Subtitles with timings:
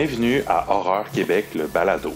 [0.00, 2.12] Bienvenue à Horreur Québec, le balado.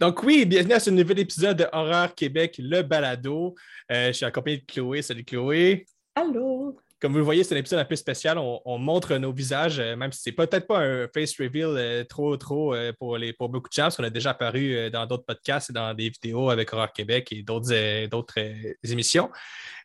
[0.00, 3.54] Donc oui, bienvenue à ce nouvel épisode de Horreur Québec, le balado.
[3.92, 5.00] Euh, je suis accompagné de Chloé.
[5.00, 5.86] Salut Chloé.
[6.16, 6.76] Allô.
[7.00, 8.38] Comme vous le voyez, c'est un épisode un peu spécial.
[8.38, 12.36] On, montre nos visages, euh, même si c'est peut-être pas un face reveal euh, trop,
[12.36, 15.70] trop pour, les, pour beaucoup de gens, parce qu'on a déjà apparu dans d'autres podcasts
[15.70, 18.38] et dans des vidéos avec Horreur Québec et d'autres, d'autres
[18.84, 19.30] émissions.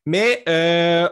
[0.05, 0.43] Mais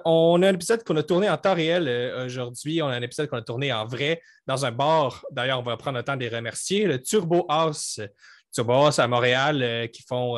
[0.05, 2.81] on a un épisode qu'on a tourné en temps réel aujourd'hui.
[2.81, 5.23] On a un épisode qu'on a tourné en vrai dans un bar.
[5.31, 6.85] D'ailleurs, on va prendre le temps de les remercier.
[6.85, 8.01] Le Turbo House
[8.53, 10.37] Turbo House à Montréal qui font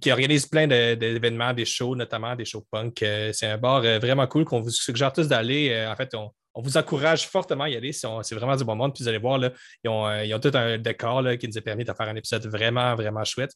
[0.00, 3.02] qui, organisent plein d'événements, des shows, notamment des shows punk.
[3.02, 5.70] Euh, c'est un bar euh, vraiment cool qu'on vous suggère tous d'aller.
[5.70, 7.92] Euh, en fait, on, vous encourage fortement à y aller.
[7.92, 8.92] C'est vraiment du bon monde.
[8.92, 9.38] Puis vous allez voir,
[9.84, 13.22] ils, ont, tout un décor qui nous a permis de faire un épisode vraiment, vraiment
[13.22, 13.52] chouette.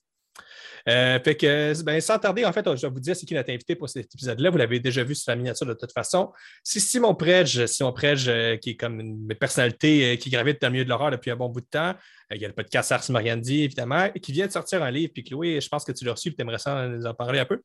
[0.89, 3.51] Euh, fait que, ben, sans tarder, en fait, je vais vous dire c'est qui notre
[3.51, 4.51] invité pour cet épisode-là.
[4.51, 6.33] Vous l'avez déjà vu sur la miniature de toute façon.
[6.63, 10.69] C'est Simon Predge, Simon Predge, euh, qui est comme une personnalité euh, qui gravite dans
[10.69, 11.95] le milieu de l'horreur depuis un bon bout de temps.
[12.31, 15.13] il y a le podcast Ars Mariandi, évidemment, qui vient de sortir un livre.
[15.13, 17.47] Puis Chloé, je pense que tu l'as reçu, tu aimerais ça nous en parler un
[17.47, 17.61] peu?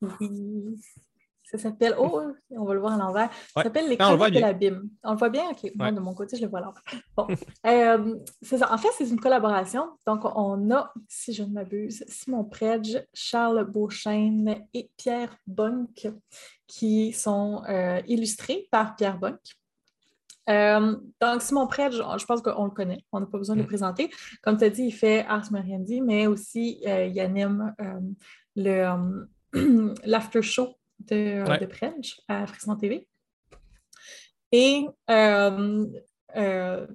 [0.00, 0.78] Oui.
[1.52, 1.94] Ça s'appelle.
[1.98, 3.30] Oh, on va le voir à l'envers.
[3.54, 4.88] Ça s'appelle Les Chroniques de l'abîme.
[5.04, 5.50] On le voit bien?
[5.50, 5.70] OK.
[5.74, 6.82] Moi, de mon côté, je le vois à l'envers.
[7.16, 7.26] Bon.
[7.66, 8.72] Euh, ça.
[8.72, 9.90] En fait, c'est une collaboration.
[10.06, 16.08] Donc, on a, si je ne m'abuse, Simon Predge, Charles Beauchesne et Pierre Bonk
[16.66, 19.38] qui sont euh, illustrés par Pierre Bonk.
[20.48, 23.04] Euh, donc, Simon Predge, je pense qu'on le connaît.
[23.12, 23.68] On n'a pas besoin de le mm.
[23.68, 24.10] présenter.
[24.42, 27.74] Comme tu as dit, il fait Ars Mariendi, mais aussi il anime
[28.56, 29.26] le
[30.04, 30.74] l'after show
[31.08, 31.92] de, ouais.
[32.28, 33.06] à Frisson TV.
[34.52, 35.86] Et euh,
[36.36, 36.86] euh,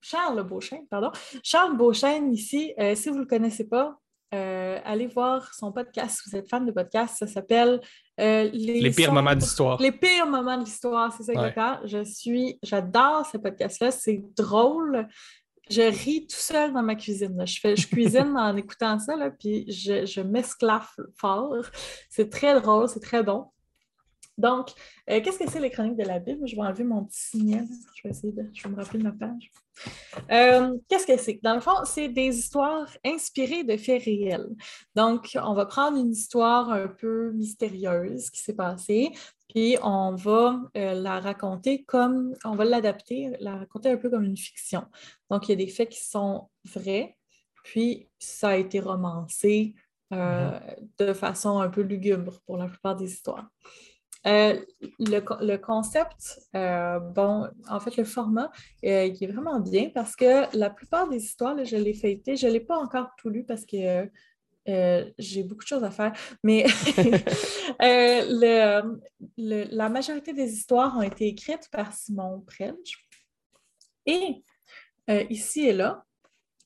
[0.00, 1.10] Charles Beauchesne, pardon.
[1.42, 3.98] Charles Beauchesne, ici, euh, si vous ne le connaissez pas,
[4.30, 6.20] allez voir son podcast.
[6.20, 7.80] Si vous êtes fan de podcast, ça s'appelle
[8.18, 9.80] les, les, pires moments d'histoire.
[9.80, 11.78] Les pires moments de l'histoire, c'est ça exactement.
[11.84, 13.92] Je suis, j'adore ce podcast-là.
[13.92, 15.06] C'est drôle
[15.70, 17.44] je ris tout seul dans ma cuisine.
[17.46, 21.66] Je, fais, je cuisine en écoutant ça, là, puis je, je m'esclaffe fort.
[22.10, 23.46] C'est très drôle, c'est très bon.
[24.36, 24.70] Donc,
[25.08, 26.46] euh, qu'est-ce que c'est les chroniques de la Bible?
[26.46, 27.66] Je vais enlever mon petit signal.
[27.94, 29.52] Je vais essayer de, je vais me rappeler de ma page.
[30.30, 31.38] Euh, qu'est-ce que c'est?
[31.42, 34.48] Dans le fond, c'est des histoires inspirées de faits réels.
[34.94, 39.12] Donc, on va prendre une histoire un peu mystérieuse qui s'est passée,
[39.54, 44.24] puis on va euh, la raconter comme, on va l'adapter, la raconter un peu comme
[44.24, 44.84] une fiction.
[45.30, 47.16] Donc, il y a des faits qui sont vrais,
[47.62, 49.74] puis ça a été romancé
[50.10, 50.60] mm-hmm.
[50.98, 53.48] de façon un peu lugubre pour la plupart des histoires.
[54.26, 54.58] Euh,
[54.98, 58.50] le, concept, euh, bon, en fait, le format,
[58.84, 62.46] euh, il est vraiment bien parce que la plupart des histoires, je l'ai feuilleté, je
[62.46, 64.10] ne l'ai pas encore tout lu parce que
[64.66, 66.64] j'ai beaucoup de choses à faire, mais
[69.36, 73.06] la majorité des histoires ont été écrites par Simon Predge.
[74.06, 74.42] Et
[75.30, 76.04] ici et là,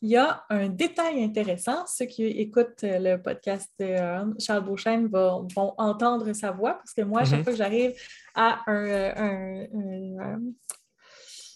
[0.01, 1.87] il y a un détail intéressant.
[1.87, 6.95] Ceux qui écoutent euh, le podcast de euh, Charles Beauchesne vont, entendre sa voix parce
[6.95, 7.45] que moi, à chaque mhm.
[7.45, 7.93] fois que j'arrive
[8.35, 10.37] à un, euh,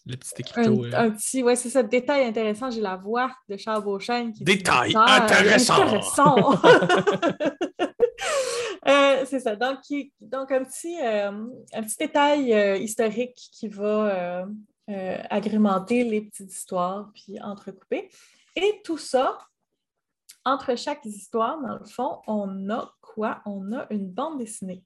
[0.07, 0.85] le petit écriteau.
[0.93, 2.71] Un, petit, ouais, c'est ça, détail intéressant.
[2.71, 5.83] J'ai la voix de Charles Beauchesne qui Détail intéressant!
[5.83, 6.61] intéressant.
[9.27, 9.55] c'est ça.
[9.57, 9.79] Donc,
[10.21, 14.45] donc un, petit, un petit détail historique qui va
[15.31, 18.11] agrémenter les petites histoires puis entrecouper.
[18.57, 19.39] Et tout ça,
[20.45, 23.41] entre chaque histoire, dans le fond, on a quoi?
[23.47, 24.83] On a une bande dessinée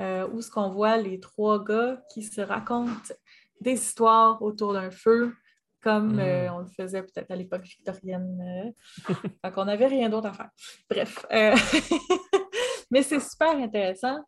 [0.00, 3.14] euh, où ce qu'on voit les trois gars qui se racontent
[3.60, 5.34] des histoires autour d'un feu,
[5.82, 6.54] comme euh, hmm.
[6.54, 8.72] on le faisait peut-être à l'époque victorienne.
[9.08, 10.50] Euh, donc, on n'avait rien d'autre à faire.
[10.90, 11.26] Bref.
[12.90, 14.20] Mais c'est super intéressant.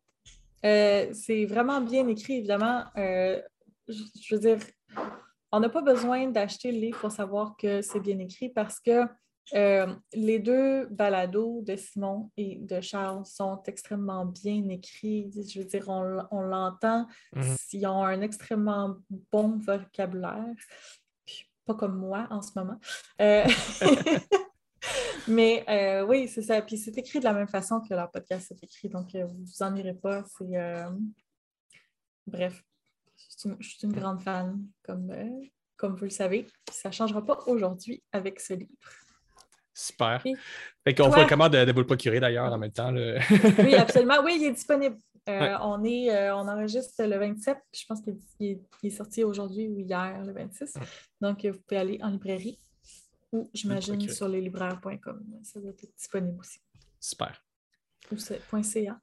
[0.63, 2.85] c'est vraiment bien écrit, évidemment.
[2.97, 4.59] je veux dire,
[5.53, 9.05] on n'a pas besoin d'acheter le livre pour savoir que c'est bien écrit parce que
[9.55, 15.31] euh, les deux balados de Simon et de Charles sont extrêmement bien écrits.
[15.35, 17.07] Je veux dire, on, l'entend.
[17.35, 17.57] Mhm.
[17.73, 18.97] Ils ont un extrêmement
[19.33, 20.55] bon vocabulaire.
[21.65, 22.81] pas comme moi en ce moment.
[23.21, 23.45] Euh,
[25.29, 26.61] mais euh, oui, c'est ça.
[26.63, 28.89] Puis c'est écrit de la même façon que leur podcast est écrit.
[28.89, 30.25] Donc, vous ne vous ennuierez pas.
[30.37, 30.85] C'est.
[32.29, 32.63] Bref,
[33.61, 35.47] je suis une grande fan, comme, euh,
[35.77, 36.47] comme vous le savez.
[36.71, 38.73] Ça ne changera pas aujourd'hui avec ce livre.
[39.79, 40.21] Super.
[40.85, 42.93] fait qu'on fait comment de, de, vous le procurer d'ailleurs en même temps.
[43.59, 44.17] oui, absolument.
[44.25, 44.97] Oui, il est disponible.
[45.29, 47.59] Euh, on, est, euh, on enregistre le 27.
[47.73, 50.75] Je pense qu'il est, sorti aujourd'hui ou hier, le 26.
[51.21, 52.59] Donc, vous pouvez aller en librairie
[53.31, 55.23] ou, j'imagine, sur leslibraires.com.
[55.45, 56.59] Ça doit être disponible aussi.
[56.99, 57.41] Super.
[58.11, 59.01] Ou .ca.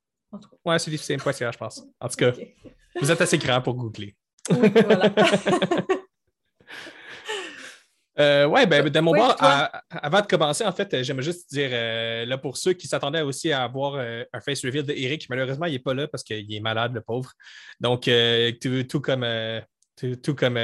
[0.65, 1.87] Ouais, c'est livecine.ca, je pense.
[2.01, 2.33] En tout cas,
[2.99, 4.13] vous êtes assez grand pour googler.
[4.49, 5.13] Oui, voilà.
[8.17, 9.35] Euh, ouais, ben, de mon bord,
[9.89, 13.51] avant de commencer, en fait, j'aimerais juste dire, euh, là, pour ceux qui s'attendaient aussi
[13.51, 16.59] à avoir euh, un face reveal d'Eric, malheureusement, il n'est pas là parce qu'il est
[16.61, 17.31] malade, le pauvre.
[17.79, 18.09] Donc,
[18.89, 19.25] tout, comme,
[19.97, 20.59] tout, comme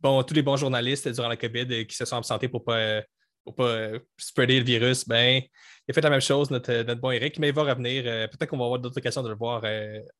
[0.00, 3.02] bon, tous les bons journalistes durant la COVID qui se sont absentés pour ne pas,
[3.44, 5.42] pour pas spreader le virus, ben,
[5.86, 8.04] il a fait la même chose, notre, bon Eric, mais il va revenir.
[8.04, 9.64] Peut-être qu'on va avoir d'autres occasions de le voir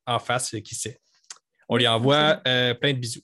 [0.04, 0.98] en face, qui sait.
[1.68, 3.22] On lui envoie plein de bisous.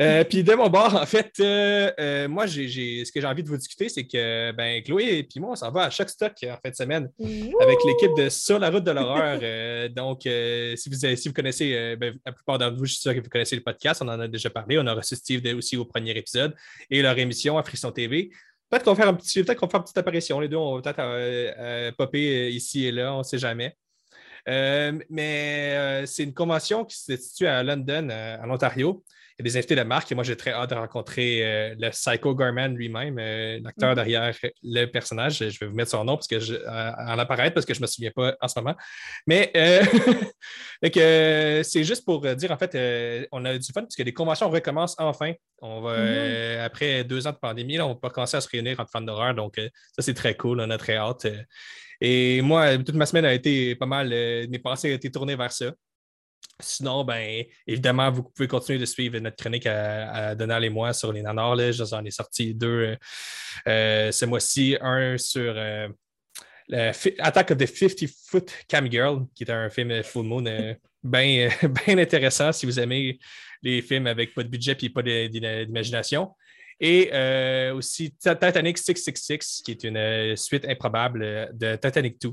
[0.00, 3.42] Euh, puis de mon bord, en fait, euh, euh, moi, j'ai, ce que j'ai envie
[3.42, 6.10] de vous discuter, c'est que ben, Chloé et puis moi, on s'en va à chaque
[6.10, 7.10] stock en fin de semaine
[7.60, 9.38] avec l'équipe de Sur la route de l'horreur.
[9.90, 13.20] donc, si, vous, si vous connaissez, ben, la plupart d'entre vous, je suis sûr que
[13.20, 14.78] vous connaissez le podcast, on en a déjà parlé.
[14.78, 16.54] On a reçu Steve aussi au premier épisode
[16.90, 18.30] et leur émission à Frisson TV.
[18.70, 20.40] Peut-être qu'on va faire un petit, peut-être qu'on va faire une petite apparition.
[20.40, 23.76] Les deux, on va peut-être popper ici et là, on ne sait jamais.
[24.46, 28.08] mais c'est une convention qui se situe à London,
[28.42, 29.04] en Ontario
[29.38, 31.74] il y a des invités de marque et moi, j'ai très hâte de rencontrer euh,
[31.78, 33.94] le Psycho Garman lui-même, euh, l'acteur mm.
[33.94, 35.38] derrière le personnage.
[35.38, 37.82] Je vais vous mettre son nom parce que je, en apparaître parce que je ne
[37.82, 38.74] me souviens pas en ce moment.
[39.26, 39.82] Mais euh,
[41.62, 44.96] c'est juste pour dire, en fait, on a du fun parce que les conventions recommencent
[44.98, 45.32] enfin.
[45.60, 46.60] On va, mm-hmm.
[46.60, 49.34] après deux ans de pandémie, on va commencer à se réunir entre fans d'horreur.
[49.34, 50.60] Donc, ça, c'est très cool.
[50.60, 51.26] On a très hâte.
[52.00, 55.52] Et moi, toute ma semaine a été pas mal, mes pensées ont été tournées vers
[55.52, 55.72] ça.
[56.62, 61.12] Sinon, ben, évidemment, vous pouvez continuer de suivre notre chronique à, Donald et moi sur
[61.12, 61.72] les nanars.
[61.72, 62.96] J'en ai sorti deux euh,
[63.68, 64.76] euh, ce mois-ci.
[64.80, 65.88] Un sur euh,
[67.18, 70.42] Attack of the 50 Foot Cam Girl, qui est un film full moon
[71.02, 71.50] bien
[71.98, 73.18] intéressant si vous aimez
[73.62, 76.34] les films avec pas de budget et pas d'imagination.
[76.80, 77.10] Et
[77.72, 82.30] aussi Titanic 666, qui est une suite improbable de Titanic 2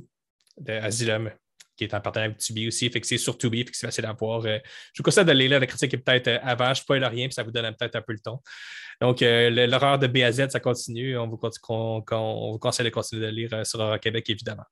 [0.60, 1.32] de Asylum
[1.80, 2.90] qui est en partenariat avec Tubi aussi.
[2.90, 4.46] Fait que c'est sur Tubi, fait que c'est facile à voir.
[4.46, 4.58] Euh,
[4.94, 5.60] je vous conseille d'aller là.
[5.60, 6.74] La critique est peut-être euh, avant.
[6.74, 8.40] Je spoil rien, puis ça vous donne peut-être un peu le ton.
[9.00, 11.18] Donc, euh, l'horreur de B à Z, ça continue.
[11.18, 14.66] On vous, conseille de continuer de lire sur Horror Québec, évidemment.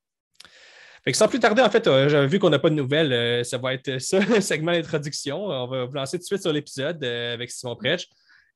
[1.14, 3.46] Sans plus tarder, en fait, vu qu'on n'a pas de nouvelles.
[3.46, 5.46] ça va être ça, le segment d'introduction.
[5.46, 8.06] On va vous lancer tout de suite sur l'épisode avec Simon Prech.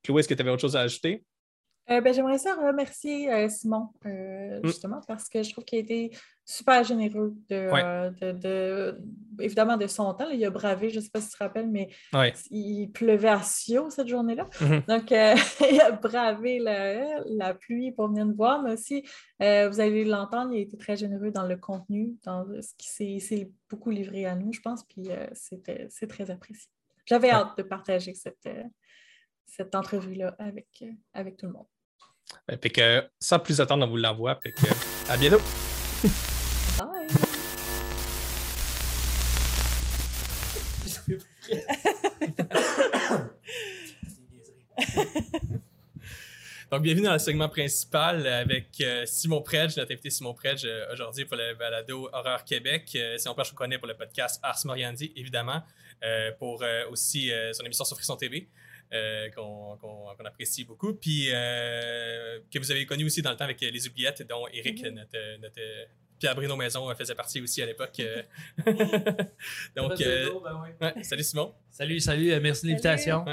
[0.02, 1.24] Chloé, est-ce que tu avais autre chose à ajouter?
[1.90, 4.66] Euh, ben, j'aimerais ça remercier euh, Simon, euh, mm.
[4.66, 8.96] justement, parce que je trouve qu'il a été super généreux de,
[9.40, 10.28] évidemment de son temps.
[10.30, 11.88] il a bravé, je ne sais pas si tu te rappelles, mais
[12.50, 14.48] il pleuvait à Sio cette journée-là.
[14.60, 14.86] Mm-hmm.
[14.86, 15.10] Donc,
[15.72, 19.02] il a bravé la, pluie pour venir nous voir, mais aussi,
[19.40, 23.50] vous allez l'entendre, il a été très généreux dans le contenu, dans ce qui s'est
[23.68, 26.70] beaucoup livré à nous, je pense, puis c'est très apprécié.
[27.06, 28.48] J'avais hâte de partager cette,
[29.46, 31.66] cette entrevue-là avec, avec tout le monde.
[32.50, 34.38] Euh, fait que sans plus attendre, on vous l'envoie.
[34.42, 34.66] Fait que
[35.10, 35.40] à bientôt.
[36.78, 37.08] Bye.
[46.70, 50.90] Donc, bienvenue dans le segment principal avec euh, Simon Predge, notre invité Simon Predge euh,
[50.90, 52.96] aujourd'hui pour le balado Horreur Québec.
[53.18, 55.62] Simon Predge, on connaît pour le podcast Ars Moriandi, évidemment,
[56.38, 58.48] pour aussi son émission sur Frisson TV.
[58.92, 60.92] Euh, qu'on apprécie beaucoup.
[60.92, 64.84] Puis euh, que vous avez connu aussi dans le temps avec Les Oubliettes, dont Eric,
[64.84, 65.40] mm-hmm.
[65.40, 65.58] notre,
[66.18, 67.96] Pierre Bruno Maison faisait partie aussi à l'époque.
[69.76, 69.98] Donc,
[70.78, 71.54] ben salut Simon.
[71.70, 73.24] Salut, salut, merci de l'invitation.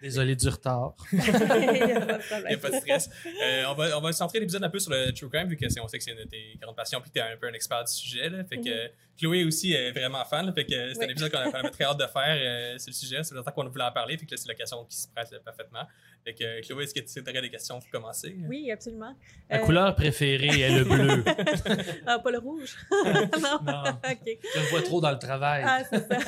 [0.00, 0.94] Désolé du retard.
[1.12, 3.10] Il n'y a, pas de stress.
[3.26, 5.66] Euh, on, va, on va centrer l'épisode un peu sur le true crime, vu que
[5.80, 7.52] on sait que c'est une de tes grandes passions, puis tu es un peu un
[7.52, 8.28] expert du sujet.
[8.30, 8.90] Là, fait que mm-hmm.
[9.18, 10.52] Chloé aussi est vraiment fan.
[10.54, 13.22] fait que c'est un épisode qu'on a, très hâte de faire euh, sur le sujet.
[13.22, 14.16] C'est longtemps qu'on voulait en parler.
[14.16, 15.86] Fait que c'est l'occasion qui se prête parfaitement.
[16.24, 18.36] Fait que, Chloé, est-ce que tu aurais des questions pour commencer?
[18.46, 19.14] Oui, absolument.
[19.48, 21.24] La couleur préférée est le bleu.
[22.06, 22.76] ah, pas le rouge?
[22.92, 23.58] non?
[23.64, 23.84] non.
[24.04, 25.64] Je le vois trop dans le travail.
[25.66, 26.18] Ah, c'est ça.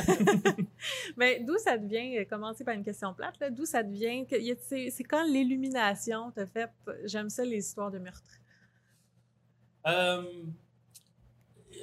[1.17, 4.25] Mais d'où ça devient, euh, commencer par une question plate, d'où ça devient,
[4.61, 6.71] c'est quand l'illumination te fait,
[7.05, 8.41] j'aime ça les histoires de meurtre?
[9.87, 10.23] Euh,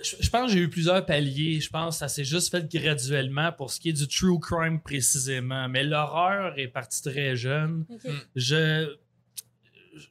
[0.03, 1.59] je, pense que j'ai eu plusieurs paliers.
[1.59, 4.79] Je pense que ça s'est juste fait graduellement pour ce qui est du true crime
[4.79, 5.67] précisément.
[5.69, 7.85] Mais l'horreur est partie très jeune.
[8.35, 8.95] Je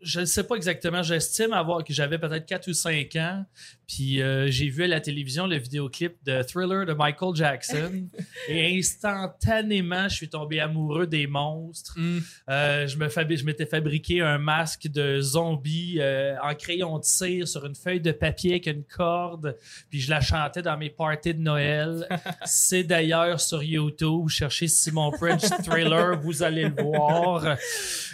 [0.03, 1.03] je ne sais pas exactement.
[1.03, 3.45] J'estime avoir que j'avais peut-être 4 ou 5 ans.
[3.89, 8.09] Puis euh, j'ai vu à la télévision le vidéoclip de Thriller de Michael Jackson.
[8.49, 11.95] et instantanément, je suis tombé amoureux des monstres.
[11.97, 12.19] Mm.
[12.51, 17.49] Euh, je, me je m'étais fabriqué un masque de zombie euh, en crayon de cire
[17.49, 19.57] sur une feuille de papier avec une corde.
[19.89, 22.07] Puis je la chantais dans mes parties de Noël.
[22.45, 24.29] C'est d'ailleurs sur YouTube.
[24.29, 27.57] Cherchez Simon French Thriller, vous allez le voir.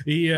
[0.06, 0.32] Et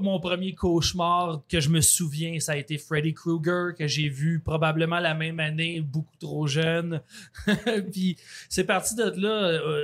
[0.00, 4.08] mon premier premier cauchemar que je me souviens, ça a été Freddy Krueger, que j'ai
[4.10, 7.00] vu probablement la même année, beaucoup trop jeune.
[7.92, 8.16] Puis
[8.50, 9.28] c'est parti de là.
[9.28, 9.82] euh,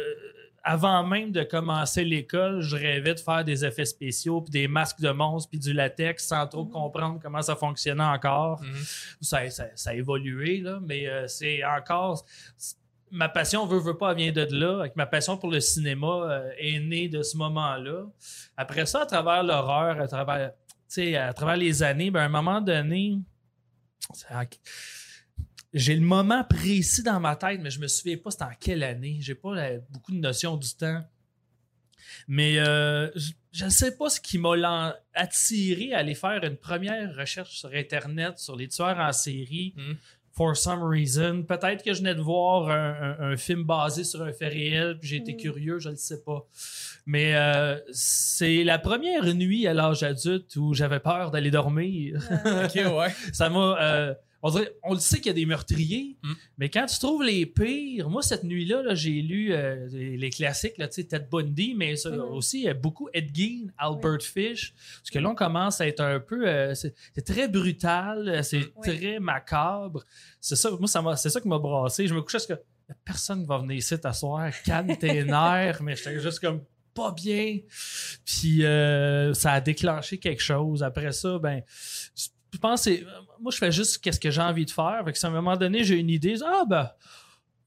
[0.64, 5.00] avant même de commencer l'école, je rêvais de faire des effets spéciaux, puis des masques
[5.00, 8.62] de monstres, puis du latex, sans trop comprendre comment ça fonctionnait encore.
[8.62, 8.72] Mhm.
[9.22, 12.24] Ça, ça- ça a évolué, là, mais euh, c'est encore.
[13.14, 14.86] Ma passion, veut, veut pas, vient de là.
[14.96, 18.06] Ma passion pour le cinéma euh, est née de ce moment-là.
[18.56, 20.52] Après ça, à travers l'horreur, à travers,
[21.18, 23.18] à travers les années, ben, à un moment donné,
[25.72, 28.82] j'ai le moment précis dans ma tête, mais je me souviens pas c'était en quelle
[28.82, 29.18] année.
[29.20, 29.54] J'ai pas
[29.90, 31.02] beaucoup de notion du temps.
[32.28, 37.14] Mais euh, je- ne sais pas ce qui m'a attiré à aller faire une première
[37.14, 39.74] recherche sur Internet sur les tueurs en série.
[39.76, 39.96] Mhm.
[40.34, 41.42] For some reason.
[41.42, 44.96] Peut-être que je venais de voir un, un- un film basé sur un fait réel,
[44.98, 45.38] puis j'ai été Mhm.
[45.38, 46.46] curieux, je ne le sais pas.
[47.04, 52.18] Mais euh, c'est la première nuit à l'âge adulte où j'avais peur d'aller dormir.
[52.64, 53.08] Ok, ouais.
[53.32, 53.76] Ça m'a.
[53.82, 56.32] euh, on, dirait- on le sait qu'il y a des meurtriers, Mm.
[56.58, 60.30] mais quand tu trouves les pires, moi, cette nuit-là, là, j'ai lu euh, les, les
[60.30, 62.20] classiques, là, tu sais, Ted Bundy, mais ça, Mm.
[62.32, 64.74] aussi euh, beaucoup Ed Gein, Albert Fish.
[64.98, 66.46] Parce que là, on commence à être un peu.
[66.48, 68.98] euh, c'est c'est très brutal, euh, c'est Oui.
[68.98, 70.04] très macabre.
[70.40, 72.06] C'est ça, moi, ça m'a- c'est ça qui m'a brassé.
[72.08, 75.94] Je me couchais parce que personne qui va venir ici t'asseoir, calme tes nerfs, mais
[75.96, 76.62] j'étais juste comme
[76.94, 77.58] pas bien.
[78.24, 80.82] Puis euh, ça a déclenché quelque chose.
[80.82, 81.62] Après ça, ben,
[82.14, 83.04] je pense que c'est-
[83.42, 85.02] moi, je fais juste qu'est-ce que j'ai envie de faire.
[85.04, 86.90] Fait que si à un moment donné, j'ai une idée, je dis, ah ben,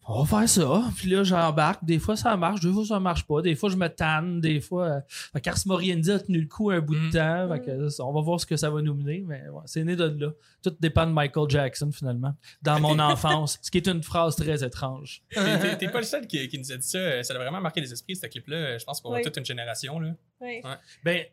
[0.07, 0.83] on va faire ça.
[0.97, 1.83] Puis là, j'embarque.
[1.83, 2.59] Des fois, ça marche.
[2.61, 3.41] Des fois, ça marche pas.
[3.41, 4.39] Des fois, je me tanne.
[4.39, 4.99] Des fois, euh,
[5.33, 7.11] fait qu'Ars Moriendi a tenu le coup un bout de Mhm.
[7.11, 7.49] temps.
[7.51, 9.23] Fait que, on va voir ce que ça va nous mener.
[9.25, 10.29] Mais ouais, c'est né de là.
[10.61, 13.57] Tout dépend de Michael Jackson, finalement, dans mon enfance.
[13.63, 15.23] Ce qui est une phrase très étrange.
[15.33, 17.23] T'es- pas le seul qui, qui nous a dit ça.
[17.23, 18.77] Ça a vraiment marqué les esprits, ce clip-là.
[18.77, 19.23] Je pense pour Oui.
[19.23, 19.99] toute une génération.
[19.99, 20.11] Là.
[20.39, 20.61] Oui.
[21.03, 21.23] Ben,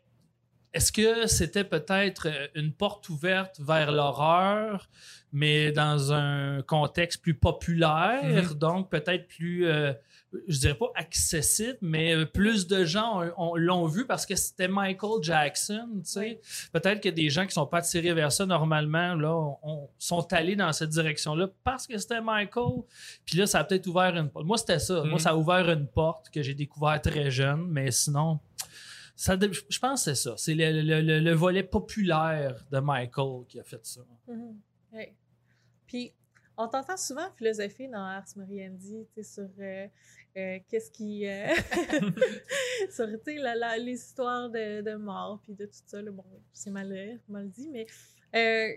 [0.73, 4.89] est-ce que c'était peut-être euh, une porte ouverte vers l'horreur,
[5.31, 8.53] mais dans un contexte plus populaire, Mhm.
[8.57, 9.93] donc peut-être plus, euh,
[10.47, 14.35] je dirais pas accessible, mais euh, plus de gens ont- ont- l'ont vu parce que
[14.35, 16.41] c'était Michael Jackson, tu sais.
[16.71, 20.55] Peut-être que des gens qui sont pas attirés vers ça normalement, là, on- sont allés
[20.55, 22.81] dans cette direction-là parce que c'était Michael.
[23.25, 24.45] Puis là, ça a peut-être ouvert une porte.
[24.45, 25.03] Moi, c'était ça.
[25.03, 28.39] Moi, ça a ouvert une porte que j'ai découvert très jeune, mais sinon,
[29.69, 30.35] je pense que c'est ça.
[30.37, 34.01] C'est le, le- le- le volet populaire de Michael qui a fait ça.
[34.27, 34.59] Mhm.
[34.91, 35.15] Ouais.
[35.87, 36.13] Puis,
[36.57, 39.87] on t'entend souvent philosopher dans Ars Moriendi, sur euh,
[40.37, 41.27] euh, qu'est-ce qui.
[41.27, 41.47] euh,
[42.91, 43.07] sur,
[43.39, 43.95] la- la- les
[44.49, 46.01] de, de mort, puis de tout ça.
[46.01, 46.11] là.
[46.11, 47.85] bon, c'est mal, mal dit, mais
[48.35, 48.71] euh,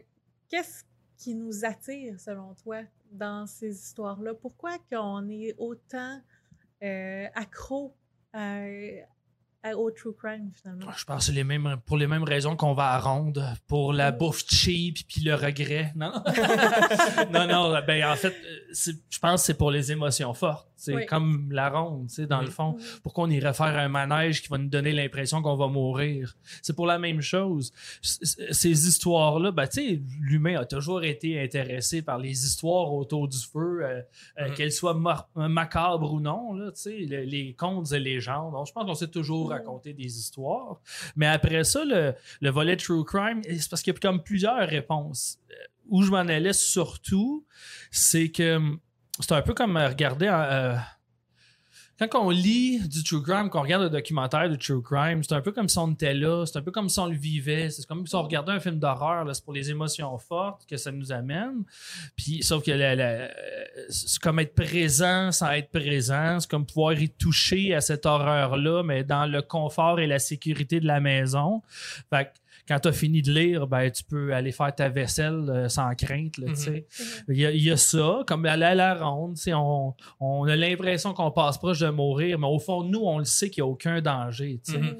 [0.49, 0.85] qu'est-ce
[1.19, 4.35] qui nous attire, selon toi, dans ces histoires-là?
[4.35, 6.21] Pourquoi qu'on est autant
[6.83, 7.95] euh, accro
[8.33, 8.65] à-
[9.75, 10.91] au true crime, finalement?
[10.97, 13.93] Je pense que c'est les mêmes, pour les mêmes raisons qu'on va à Ronde, pour
[13.93, 14.19] la Mm.
[14.19, 15.93] bouffe cheap puis le regret.
[15.97, 16.13] Non,
[17.33, 20.69] non, non, ben en fait, euh, je pense que c'est pour les émotions fortes.
[20.79, 21.07] C'est Oui.
[21.07, 22.77] comme la ronde, tu sais, dans le fond.
[23.03, 26.37] Pourquoi on irait faire un manège qui va nous donner l'impression qu'on va mourir?
[26.61, 27.73] C'est pour la même chose.
[28.03, 33.39] Ces histoires-là, ben, tu sais, l'humain a toujours été intéressé par les histoires autour du
[33.39, 34.03] feu, euh,
[34.39, 34.55] euh, Mhm.
[34.55, 34.99] qu'elles soient
[35.35, 38.53] macabres ou non, là, tu sais, le- les contes et légendes.
[38.53, 39.53] Donc, je pense qu'on sait toujours Mhm.
[39.53, 40.81] raconter des histoires.
[41.17, 44.69] Mais après ça, le, le volet True Crime, c'est parce qu'il y a comme plusieurs
[44.69, 45.39] réponses.
[45.51, 45.55] Euh,
[45.89, 47.47] Où je m'en allais surtout,
[47.93, 48.81] c'est que hum,
[49.21, 50.77] c'est un peu comme euh, regarder en, euh,
[51.99, 55.41] quand on lit du true crime, qu'on regarde le documentaire du true crime, c'est un
[55.41, 57.87] peu comme si on était là, c'est un peu comme si on le vivait, c'est
[57.87, 61.11] comme si on regardait un film d'horreur, c'est pour les émotions fortes que ça nous
[61.11, 61.65] amène.
[62.15, 62.73] Puis, sauf que
[63.89, 68.83] c'est comme être présent sans être présent, c'est comme pouvoir y toucher à cette horreur-là,
[68.83, 71.63] mais dans le confort et la sécurité de la maison.
[72.11, 72.31] Fait que
[72.67, 75.95] quand tu as fini de lire, ben, tu peux aller faire ta vaisselle euh, sans
[75.95, 76.39] crainte.
[76.39, 76.87] Là, tu sais.
[76.99, 77.35] Mhm.
[77.35, 80.57] Il y, a, il y a ça, comme aller à la ronde, on, on a
[80.57, 83.69] l'impression qu'on passe proche de mourir, mais au fond, nous, on le sait qu'il n'y
[83.69, 84.61] a aucun danger.
[84.69, 84.97] Mhm.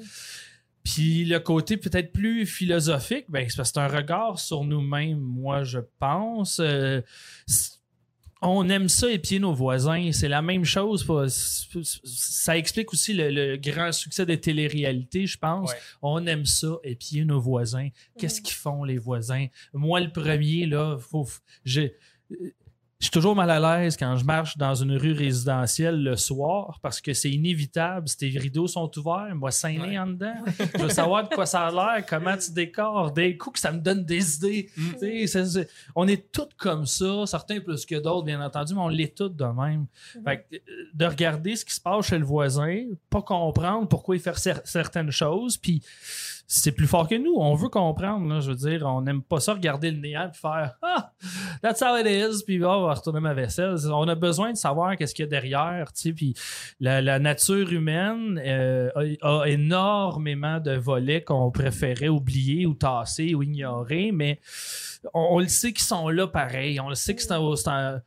[0.83, 5.19] Puis le côté peut-être plus philosophique, ben, c'est parce que c'est un regard sur nous-mêmes,
[5.19, 6.61] moi, je pense.
[6.63, 7.01] Euh,
[8.41, 10.11] on aime ça épier nos voisins.
[10.11, 11.05] C'est la même chose.
[12.03, 15.71] Ça explique aussi le, le grand succès des téléréalités, je pense.
[15.71, 15.77] Ouais.
[16.01, 17.89] On aime ça, épier nos voisins.
[18.19, 18.43] Qu'est-ce Mhm.
[18.45, 19.47] qu'ils font, les voisins?
[19.73, 21.27] Moi, le premier, là, faut,
[21.65, 21.95] j'ai-
[22.99, 26.79] je suis toujours mal à l'aise quand je marche dans une rue résidentielle le soir
[26.81, 28.07] parce que c'est inévitable.
[28.09, 29.99] Si tes rideaux sont ouverts, moi, saigner Ouais.
[29.99, 30.33] en dedans.
[30.75, 33.11] Je veux savoir de quoi ça a l'air, comment tu décores.
[33.11, 34.69] Des coups que ça me donne des idées.
[34.75, 35.61] Mm.
[35.95, 39.29] On est tous comme ça, certains plus que d'autres, bien entendu, mais on l'est tous
[39.29, 39.85] de même.
[40.15, 40.23] Mhm.
[40.23, 40.59] Fait que, euh,
[40.93, 44.61] de regarder ce qui se passe chez le voisin, pas comprendre pourquoi il fait cer-
[44.65, 45.81] certaines choses, puis
[46.49, 47.35] c'est plus fort que nous.
[47.35, 48.25] On veut comprendre.
[48.33, 48.39] là.
[48.39, 51.11] je veux dire, on n'aime pas ça regarder le néant et faire Ah,
[51.61, 52.43] that's how it is.
[52.45, 53.75] Puis oh, on va retourner ma vaisselle.
[53.91, 55.91] On a besoin de savoir qu'est-ce qu'il y a derrière.
[55.91, 56.13] tu sais.
[56.13, 56.33] Puis
[56.79, 58.89] la, nature humaine euh,
[59.21, 64.39] a, énormément de volets qu'on préférait oublier ou tasser ou ignorer, mais
[65.13, 66.79] on, le sait qu'ils sont là pareil.
[66.79, 68.01] On le sait que c'est un-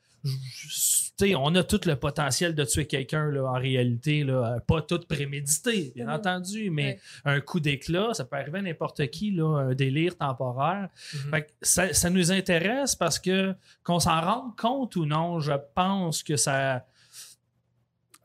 [1.36, 6.06] on a tout le potentiel de tuer quelqu'un en réalité, là, pas tout prémédité, bien
[6.06, 6.12] Mhm.
[6.12, 7.32] entendu, mais Ouais.
[7.36, 10.88] un coup d'éclat, ça peut arriver à n'importe qui, là, un délire temporaire.
[11.14, 11.30] Mhm.
[11.30, 15.52] Fait que ça, ça nous intéresse parce que qu'on s'en rende compte ou non, je
[15.74, 16.76] pense que ça.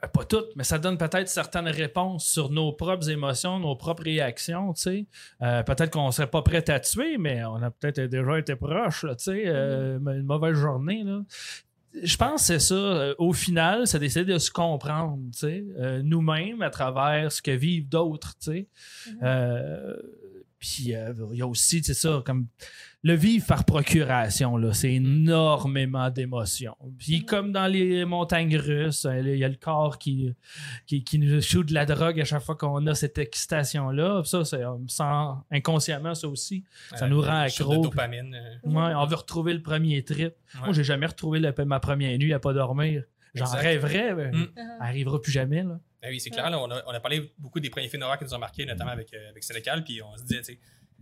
[0.03, 4.03] euh, Pas toutes, mais ça donne peut-être certaines réponses sur nos propres émotions, nos propres
[4.03, 5.05] réactions, tu sais.
[5.41, 9.01] Euh, peut-être qu'on serait pas prêt à tuer, mais on a peut-être déjà été proche,
[9.01, 11.21] tu sais, euh, une mauvaise journée, là.
[12.03, 12.75] Je pense que c'est ça.
[12.75, 17.41] euh, au final, c'est d'essayer de se comprendre, tu sais, euh, nous-mêmes à travers ce
[17.41, 18.67] que vivent d'autres, tu sais.
[19.11, 19.17] Mhm.
[19.23, 19.95] Euh,
[20.59, 22.47] puis euh, il y a aussi, c'est ça, comme
[23.03, 26.75] le vivre par procuration, là, c'est énormément d'émotions.
[26.97, 27.25] Puis Mhm.
[27.25, 30.33] comme dans les montagnes russes, euh, il y a le corps qui,
[30.87, 34.23] qui, qui nous shoot de la drogue à chaque fois qu'on a cette excitation-là.
[34.25, 35.03] Ça, c'est on me sent
[35.51, 36.63] inconsciemment, ça aussi.
[36.95, 37.77] ça nous rend accro.
[37.77, 38.33] de dopamine.
[38.35, 40.33] euh, Ouais, on veut retrouver le premier trip.
[40.59, 43.03] Moi, j'ai jamais retrouvé le- ma première nuit à pas dormir.
[43.35, 44.51] J'en rêverais, mais Mm.
[44.55, 45.63] Elle arrivera plus jamais.
[45.63, 45.79] Là.
[46.01, 46.49] Ben oui, c'est clair.
[46.49, 48.65] là, on, a, on a parlé beaucoup des premiers films d'horreur qui nous ont marqués,
[48.65, 49.83] notamment avec, euh, avec Sénécal.
[49.83, 50.59] Puis on se disait, tu sais,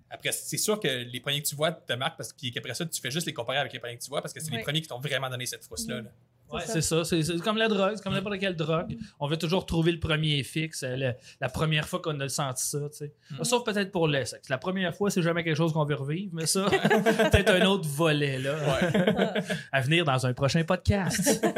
[0.09, 2.85] après, c'est sûr que les premiers que tu vois te marquent, parce, puis qu'après ça,
[2.85, 4.61] tu fais juste les comparer avec les premiers que tu vois, parce que c'est les
[4.61, 6.01] premiers qui t'ont vraiment donné cette frousse-là.
[6.01, 6.09] là.
[6.53, 7.03] Ouais, C'est ça.
[7.03, 8.97] C'est c'est comme la drogue, c'est comme n'importe quelle drogue.
[9.19, 12.65] On veut toujours trouver le premier fixe, euh, le- la première fois qu'on a senti
[12.65, 12.79] ça.
[12.89, 13.13] tu sais.
[13.31, 13.43] Mm.
[13.43, 14.49] Sauf peut-être pour le sexe.
[14.49, 17.87] La première fois, c'est jamais quelque chose qu'on veut revivre, mais ça, peut-être un autre
[17.89, 19.33] volet là,
[19.71, 21.45] à venir dans un prochain podcast.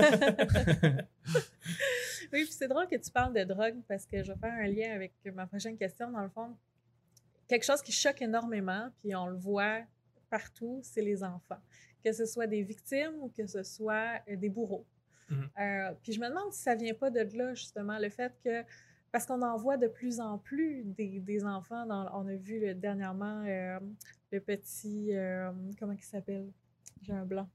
[2.34, 4.68] Oui, puis c'est drôle que tu parles de drogue parce que je vais faire un
[4.68, 6.12] lien avec ma prochaine question.
[6.12, 6.56] Dans le fond,
[7.48, 9.82] quelque chose qui choque énormément, puis on le voit
[10.30, 11.60] partout, c'est les enfants.
[12.06, 14.86] Que ce soit des victimes ou que ce soit euh, des bourreaux.
[15.30, 15.50] Mhm.
[15.60, 18.64] Euh, puis je me demande si ça vient pas de là, justement, le fait que.
[19.12, 21.86] Parce qu'on en voit de plus en plus des, des enfants.
[21.86, 23.80] Dans, on a vu le- dernièrement euh,
[24.32, 25.16] le petit.
[25.16, 26.52] euh, comment il s'appelle?
[27.02, 27.50] J'ai un blanc.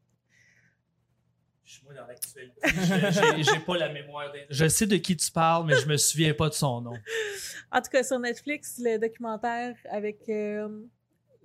[1.64, 2.60] Je suis moi dans l'actualité.
[3.44, 4.32] J'ai- pas la mémoire.
[4.32, 6.94] des- Je sais de qui tu parles, mais je me souviens pas de son nom.
[7.72, 10.68] En tout cas, sur Netflix, le documentaire avec euh,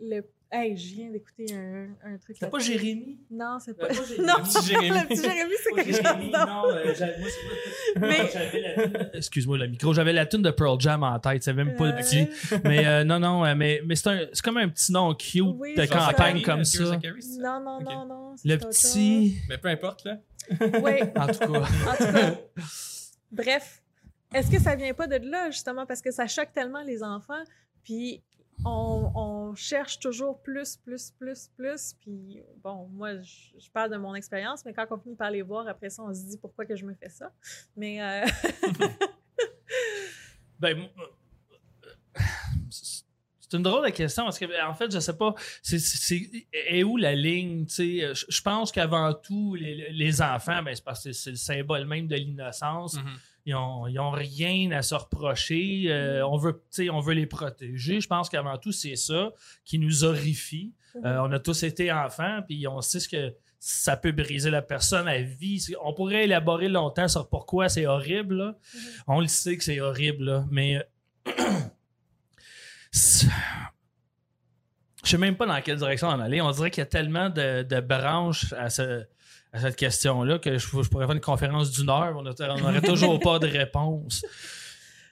[0.01, 0.21] le.
[0.57, 2.37] Hey, je viens d'écouter un, un truc.
[2.39, 2.59] C'est pas.
[2.59, 3.19] Jérémy?
[3.29, 3.87] Non, c'est pas.
[3.87, 4.25] pas Jérémy.
[4.25, 4.89] Non, Le petit Jérémy.
[4.99, 9.09] le petit Jérémy, c'est quelque Jérémy, non, euh, moi, c'est moi- Mais- j'avais la tune-
[9.13, 11.93] Excuse-moi le micro, j'avais la tune de Pearl Jam en tête, c'est même pas le
[11.93, 12.27] Euh, petit.
[12.63, 15.41] Mais euh, non, non, euh, mais, mais c'est un- c'est comme un petit nom cute
[15.57, 16.83] Oui, de campagne comme ça.
[16.83, 18.35] Non, non, non, non.
[18.37, 19.35] c'est Le petit.
[19.49, 20.19] Mais peu importe, là.
[20.51, 21.45] Oui, En tout cas.
[21.47, 22.35] en tout cas.
[23.31, 23.81] Bref,
[24.33, 27.43] est-ce que ça vient pas de là, justement, parce que ça choque tellement les enfants,
[27.83, 28.21] puis
[28.63, 33.97] on, on cherche toujours plus, plus, plus, plus, puis bon, moi, je, je parle de
[33.97, 36.65] mon expérience, mais quand on finit par les voir, après ça, on se dit pourquoi
[36.65, 37.31] que je me fais ça.
[37.75, 38.25] Mais euh,
[40.59, 40.89] Ben, moi,
[42.15, 42.21] euh,
[42.69, 46.47] c'est une drôle de question parce que, en fait, je sais pas, c'est, c'est, c'est-
[46.53, 48.13] est où la ligne, tu sais?
[48.15, 51.85] Je, je pense qu'avant tout, les, les enfants, ben, c'est parce que c'est le symbole
[51.85, 52.95] même de l'innocence.
[52.95, 53.17] Mhm.
[53.45, 55.83] Ils ont, ils ont rien à se reprocher.
[55.87, 58.01] Euh, on, veut, tu sais, on veut les protéger.
[58.01, 59.31] Je pense qu'avant tout, c'est ça
[59.63, 60.73] qui nous horrifie.
[61.03, 64.61] Euh, on a tous été enfants, puis on sait ce que ça peut briser la
[64.61, 65.63] personne à vie.
[65.83, 68.35] On pourrait élaborer longtemps sur pourquoi c'est horrible.
[68.35, 68.55] là.
[69.07, 71.31] On le sait que c'est horrible, là, mais euh,
[75.03, 76.41] je sais même pas dans quelle direction en aller.
[76.41, 79.03] On dirait qu'il y a tellement de, de branches à, ce-
[79.55, 82.13] à cette question-là que je, je pourrais faire une conférence d'une heure.
[82.17, 84.23] On n'aurait toujours pas de réponse.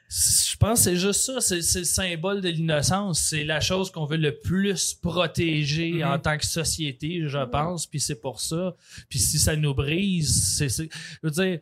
[0.10, 3.20] Je pense que c'est juste ça, c'est le symbole de l'innocence.
[3.20, 6.04] C'est la chose qu'on veut le plus protéger Mhm.
[6.04, 7.50] en tant que société, je Mhm.
[7.50, 7.88] pense.
[7.88, 8.76] Puis c'est pour ça.
[9.10, 10.70] Puis si ça nous brise, c'est.
[10.70, 11.60] c'est- Je veux dire.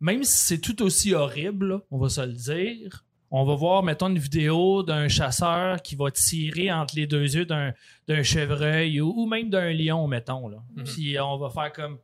[0.00, 3.82] Même si c'est tout aussi horrible, là, on va se le dire, on va voir,
[3.82, 7.72] mettons, une vidéo d'un chasseur qui va tirer entre les deux yeux d'un
[8.06, 10.48] d'un chevreuil ou, ou même d'un lion, mettons.
[10.48, 10.58] Là.
[10.76, 10.84] Mhm.
[10.84, 11.98] Puis on va faire comme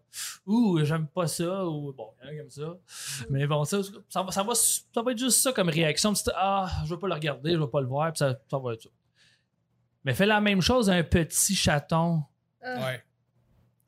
[0.46, 2.76] Ouh, j'aime pas ça, ou bon, il y en a comme ça.
[3.30, 6.12] Mais bon, ça, ça, va, ça, va, ça va être juste ça comme réaction.
[6.34, 8.74] Ah, je veux pas le regarder, je veux pas le voir, puis ça, ça va
[8.74, 8.88] être ça.
[10.04, 12.22] Mais fais la même chose à un petit chaton.
[12.62, 13.02] Ah, Ouais.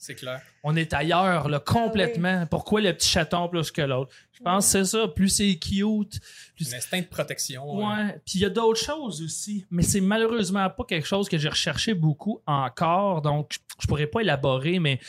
[0.04, 0.42] C'est clair.
[0.62, 2.44] On est ailleurs, là, complètement.
[2.44, 4.12] Pourquoi le petit chaton plus que l'autre?
[4.32, 5.08] Je pense que c'est ça.
[5.08, 6.20] Plus c'est cute,
[6.54, 7.74] plus Un instinct de protection.
[7.74, 11.38] Ouais, puis il y a d'autres choses aussi, mais c'est malheureusement pas quelque chose que
[11.38, 15.00] j'ai recherché beaucoup encore, donc je pourrais pas élaborer, mais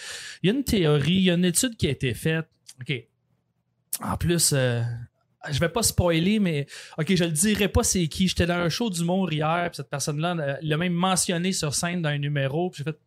[0.42, 2.48] il y a une théorie, il y a une étude qui a été faite.
[2.80, 2.94] OK.
[4.02, 4.82] En plus, euh,
[5.52, 8.30] je vais pas spoiler, mais ok, je le dirai pas c'est qui.
[8.30, 12.10] J'étais dans un show d'humour hier, puis cette personne-là l'a même mentionné sur scène dans
[12.10, 12.98] un numéro, puis j'ai fait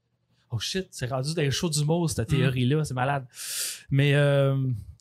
[0.50, 3.26] Oh shit, c'est rendu dans un show d'humour, cette théorie-là, c'est malade.
[3.90, 4.56] Mais euh,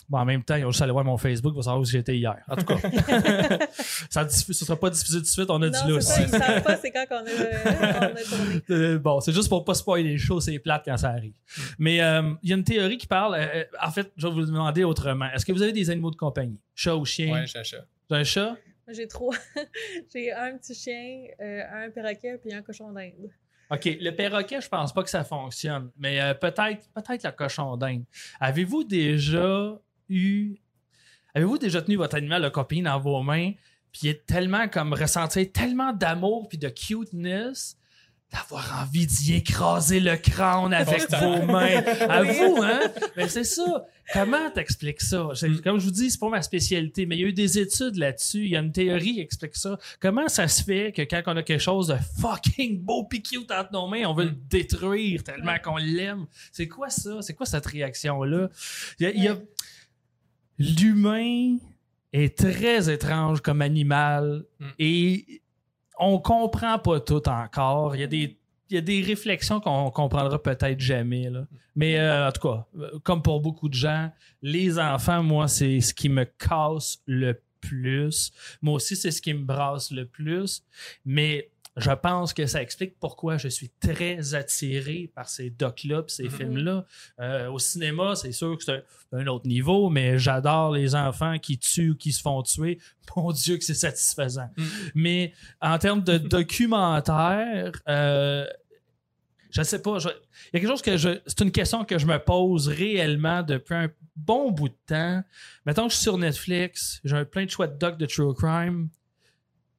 [0.10, 2.18] bon, en même temps, ils ont juste allé voir mon Facebook pour savoir où j'étais
[2.18, 2.38] hier.
[2.50, 2.76] En tout cas,
[4.10, 6.22] ça ne sera pas diffusé tout de suite, on a Non, là c'est ça, aussi.
[6.24, 8.62] ils savent pas c'est quand qu'on a, qu'on a tourné.
[8.72, 11.34] Euh, bon, c'est juste pour pas spoiler les choses, c'est plate quand ça arrive.
[11.80, 13.36] Mais euh, il y a une théorie qui parle.
[13.36, 15.26] euh, en fait, je vais vous demander autrement.
[15.34, 16.60] Est-ce que vous avez des animaux de compagnie?
[16.76, 17.34] Chat ou chien?
[17.34, 17.60] Un chat.
[18.10, 18.50] Avez un chat?
[18.86, 19.36] Moi, J'ai trois.
[20.14, 23.30] J'ai un petit chien, euh, un perroquet, puis un cochon d'Inde.
[23.70, 27.76] OK, le perroquet, je pense pas que ça fonctionne, mais euh, peut-être peut-être le cochon
[27.76, 28.04] d'Inde.
[28.40, 29.78] Avez-vous déjà
[30.10, 30.56] eu
[31.34, 33.52] Avez-vous déjà tenu votre animal de compagnie dans vos mains
[33.92, 37.78] puis tellement comme ressentir tellement d'amour puis de cuteness
[38.32, 41.82] d'avoir envie d'y écraser le crâne avec vos mains.
[42.10, 42.82] À vous, hein?
[43.16, 43.86] Mais c'est ça.
[44.14, 45.30] Comment t'expliques ça?
[45.34, 45.62] C'est- Mm.
[45.62, 47.96] Comme je vous dis, c'est pas ma spécialité, mais il y a eu des études
[47.96, 48.40] là-dessus.
[48.44, 49.78] Il y a une théorie qui explique ça.
[50.02, 53.50] Comment ça se fait que quand on a quelque chose de fucking beau pis cute
[53.52, 54.42] entre nos mains, on veut le Mm.
[54.50, 56.26] détruire tellement qu'on l'aime?
[56.52, 57.22] C'est quoi ça?
[57.22, 58.50] C'est quoi cette réaction-là?
[60.60, 61.58] L'humain
[62.14, 64.66] est très étrange comme animal Mm.
[64.80, 65.42] et
[66.00, 67.96] on comprend pas tout encore.
[67.96, 68.38] Il y a des,
[68.70, 71.30] il y a des réflexions qu'on comprendra peut-être jamais.
[71.76, 72.68] Mais euh, en tout cas,
[73.04, 78.32] comme pour beaucoup de gens, les enfants, moi, c'est ce qui me casse le plus.
[78.62, 80.64] Moi aussi, c'est ce qui me brasse le plus.
[81.06, 86.24] Mais je pense que ça explique pourquoi je suis très attiré par ces docs-là ces
[86.24, 86.30] Mhm.
[86.32, 86.86] films-là.
[87.20, 91.38] Euh, au cinéma, c'est sûr que c'est un, un autre niveau, mais j'adore les enfants
[91.40, 92.80] qui tuent ou qui se font tuer.
[93.16, 94.50] Mon Dieu, que c'est satisfaisant.
[94.58, 94.66] Mhm.
[94.96, 96.18] Mais en termes de
[96.88, 98.46] documentaire, euh,
[99.52, 100.00] je sais pas.
[100.00, 101.20] je- Il y a quelque chose que je.
[101.26, 105.24] C'est une question que je me pose réellement depuis un bon bout de temps.
[105.66, 108.90] Mettons que je suis sur Netflix, j'ai un plein de chouettes docs de True Crime.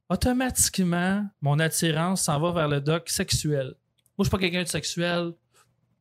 [0.09, 3.67] Automatiquement, mon attirance s'en va vers le doc sexuel.
[3.67, 3.73] Moi,
[4.19, 5.31] je suis pas quelqu'un de sexuel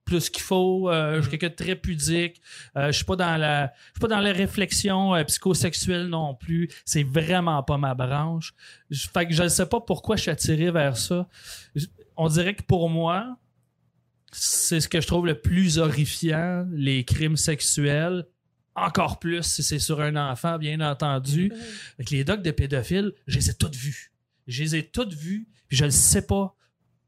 [0.05, 0.89] plus qu'il faut.
[0.91, 2.41] Euh, Je suis quelqu'un de très pudique.
[2.77, 6.35] Euh, je suis pas dans la, je suis pas dans la réflexion euh, psychosexuelle non
[6.35, 6.71] plus.
[6.87, 8.55] C'est vraiment pas ma branche.
[8.91, 11.29] Je, fait que je ne sais pas pourquoi je suis attiré vers ça.
[11.75, 13.37] Je- On dirait que pour moi,
[14.33, 18.25] c'est ce que je trouve le plus horrifiant, les crimes sexuels.
[18.85, 21.53] Encore plus si c'est sur un enfant, bien entendu.
[21.99, 24.13] Avec les docs de pédophiles, je les ai toutes vues.
[24.47, 26.55] Je les ai toutes vues, puis je ne sais pas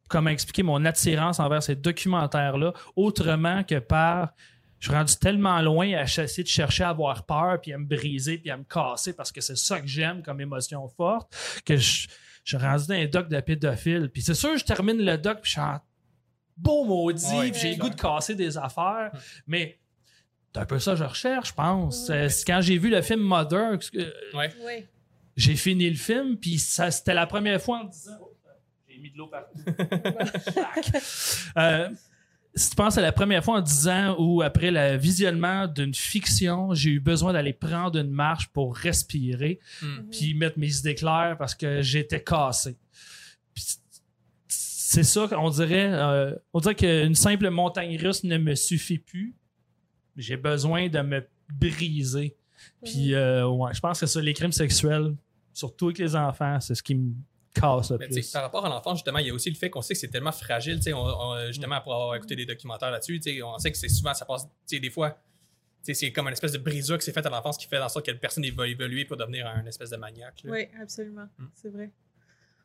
[0.09, 4.35] comment expliquer mon attirance envers ces documentaires-là, autrement que par.
[4.79, 7.85] Je suis rendu tellement loin à essayer de chercher à avoir peur, puis à me
[7.85, 11.35] briser, puis à me casser, parce que c'est ça que j'aime comme émotion forte,
[11.67, 12.09] que je,
[12.45, 14.09] je suis rendu dans un doc de pédophile.
[14.11, 15.81] Puis c'est sûr, je termine le doc, puis je suis en
[16.57, 19.13] beau maudit, Ouais, puis j'ai le goût de casser des affaires,
[19.47, 19.79] mais
[20.53, 22.09] c'est un peu ça que je recherche, je pense.
[22.09, 22.27] Ouais.
[22.27, 24.51] Euh, quand j'ai vu le film Mother, euh, Ouais.
[24.67, 24.85] Oui.
[25.37, 28.17] j'ai fini le film, puis ça, c'était la première fois en disant.
[28.21, 28.33] Oh,
[28.89, 29.59] j'ai mis de l'eau partout.
[31.57, 31.89] Euh,
[32.55, 35.95] si tu penses à la première fois en 10 ans où, après le visionnement d'une
[35.95, 39.87] fiction, j'ai eu besoin d'aller prendre une marche pour respirer, Mm.
[40.11, 42.77] puis mettre mes idées claires parce que j'étais cassé.
[44.49, 45.89] C'est ça qu'on dirait.
[45.93, 49.35] euh, on dirait qu'une simple montagne russe ne me suffit plus.
[50.21, 52.37] J'ai besoin de me briser.
[52.85, 55.15] Puis, euh, ouais, je pense que ça, les crimes sexuels,
[55.53, 57.13] surtout avec les enfants, c'est ce qui me
[57.55, 58.31] casse le Mais plus.
[58.31, 60.09] par rapport à l'enfant, justement, il y a aussi le fait qu'on sait que c'est
[60.09, 60.77] tellement fragile.
[60.77, 63.73] tu sais, On, on- justement, pour avoir écouté des documentaires là-dessus, tu sais, on sait
[63.73, 65.19] que c'est souvent, ça passe, tu sais, des fois,
[65.83, 68.05] c'est comme une espèce de brisure qui s'est faite à l'enfance qui fait en sorte
[68.07, 70.43] que la personne va évoluer pour devenir un espèce de maniaque.
[70.45, 70.51] là.
[70.53, 71.27] Oui, absolument.
[71.39, 71.45] Mm.
[71.55, 71.91] C'est vrai.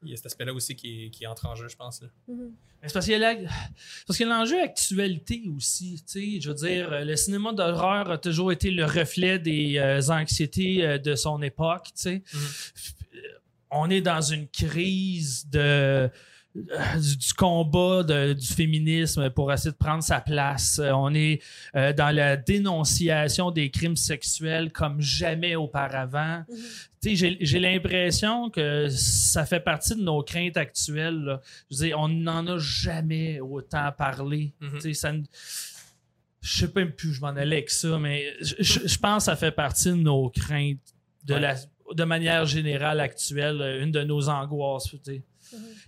[0.06, 2.02] Il y a cet aspect-là aussi qui, qui entre en jeu, je pense.
[2.02, 2.08] là.
[2.28, 2.52] Mhm.
[2.82, 3.50] Mais C'est parce qu'il y a la-
[4.06, 6.04] parce qu'il y a l'enjeu actualité aussi.
[6.08, 6.42] tu sais.
[6.42, 10.86] Je veux dire, euh, le cinéma d'horreur a toujours été le reflet des euh, anxiétés
[10.86, 11.86] euh, de son époque.
[11.88, 12.24] tu sais.
[12.34, 12.40] Mhm.
[13.16, 13.20] Euh,
[13.72, 16.08] On est dans une crise de, euh,
[16.56, 20.80] du, du combat de- du féminisme pour essayer de prendre sa place.
[20.80, 21.42] Euh, On est
[21.76, 26.44] euh, dans la dénonciation des crimes sexuels comme jamais auparavant.
[26.50, 26.56] Mhm.
[27.04, 31.20] J'ai j'ai l'impression que ça fait partie de nos craintes actuelles.
[31.24, 31.42] là.
[31.70, 34.54] Je veux dire, on n'en a jamais autant parlé.
[34.60, 35.24] Tu sais, ça ne-
[36.42, 39.36] Je sais pas même plus je m'en allais avec ça, mais je, pense que ça
[39.36, 40.78] fait partie de nos craintes
[41.26, 41.40] de, Ouais.
[41.40, 41.56] la,
[41.94, 44.92] de manière générale actuelle, euh, une de nos angoisses.
[44.94, 45.22] Mhm.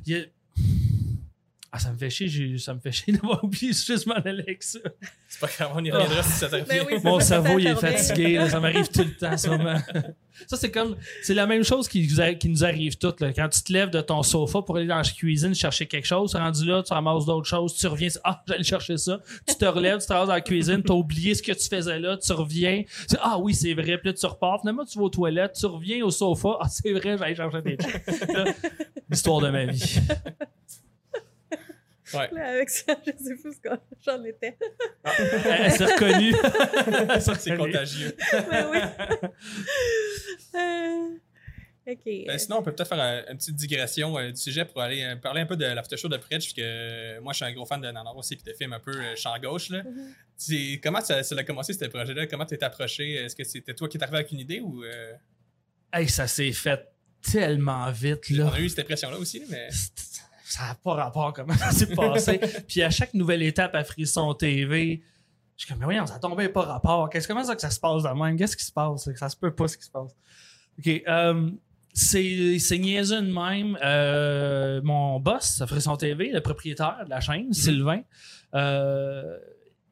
[0.06, 0.26] Il y a-
[1.70, 4.64] Ah, ça me fait chier, ça me fait chier d'avoir oublié juste m'en aller avec
[4.64, 4.80] ça.
[5.28, 7.76] C'est pas grave, on y reviendra si ça te Ben oui, Mon cerveau, il est
[7.76, 8.38] fatigué.
[8.38, 9.36] là, ça m'arrive tout le temps.
[10.46, 10.96] Ça, c'est comme.
[11.24, 13.22] C'est la même chose qui, nous a- qui nous arrive toutes.
[13.22, 13.34] là.
[13.34, 16.36] Quand tu te lèves de ton sofa pour aller dans la cuisine chercher quelque chose,
[16.36, 19.20] rendu là, tu ramasses d'autres choses, tu reviens, c'est, ah, j'allais chercher ça.
[19.48, 21.98] Tu te relèves, tu te dans la cuisine, tu as oublié ce que tu faisais
[22.00, 22.84] là, tu reviens.
[23.02, 23.98] Tu dis, ah oui, c'est vrai.
[23.98, 24.60] Puis là, tu repars.
[24.62, 26.58] Finalement, tu vas aux toilettes, tu reviens au sofa.
[26.62, 28.54] Ah, c'est vrai, j'allais chercher des choses.
[29.10, 29.96] L'histoire de ma vie.
[32.14, 32.30] Ouais.
[32.32, 33.70] Là, avec ça, je sais plus ce que
[34.06, 34.58] j'en étais.
[35.04, 35.14] Elle,
[35.66, 36.34] elle s'est reconnue.
[37.40, 38.16] C'est contagieux.
[38.50, 39.30] Ben oui.
[40.56, 41.10] Euh,
[41.88, 42.26] ok.
[42.28, 45.04] Ben, sinon, on peut peut-être faire un- une petite digression euh, du sujet pour aller
[45.04, 47.54] euh, parler un peu de l'after show de Pritch, puisque euh, moi, je suis un
[47.54, 49.70] gros fan de Nanar aussi, puis de films un peu euh, champ gauche.
[49.70, 49.84] Là.
[49.84, 50.14] Mhm.
[50.36, 52.28] C'est- Comment ça, ça a commencé, ce projet-là?
[52.28, 53.14] Comment tu t'es approché?
[53.16, 55.14] Est-ce que c'était toi qui es arrivé avec une idée ou euh,
[55.94, 56.88] Hey, ça s'est fait
[57.32, 58.46] tellement vite, là.
[58.52, 59.44] on a eu cette impression-là aussi?
[59.50, 59.68] Mais...
[60.48, 62.40] ça n'a pas rapport comment ça s'est passé.
[62.68, 65.02] Puis à chaque nouvelle étape à Frisson TV,
[65.56, 67.10] je suis comme, mais voyons, ça tombait pas rapport.
[67.10, 68.38] Qu'est-ce, comment ça que ça se passe de même?
[68.38, 69.10] Qu'est-ce qui se passe?
[69.16, 70.16] Ça se peut pas ce qui se passe.
[70.80, 71.04] OK.
[71.08, 71.50] euh,
[71.94, 73.78] c'est, c'est niaiseux de même.
[73.84, 78.02] Euh, mon boss, à Frisson TV, le propriétaire de la chaîne, Sylvain,
[78.54, 79.38] euh,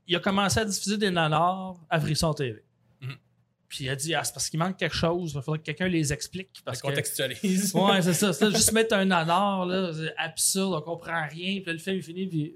[0.08, 2.64] il a commencé à diffuser des nanars à Frisson TV.
[3.76, 5.34] Puis il a dit, ah, c'est parce qu'il manque quelque chose.
[5.36, 6.62] Il faudrait que quelqu'un les explique.
[6.64, 7.74] Parce que contextualise.
[7.76, 8.32] Ouais, c'est ça.
[8.32, 11.98] C'est juste mettre un nanar, là, c'est absurde, on comprend rien, puis là, le film
[11.98, 12.56] est fini, puis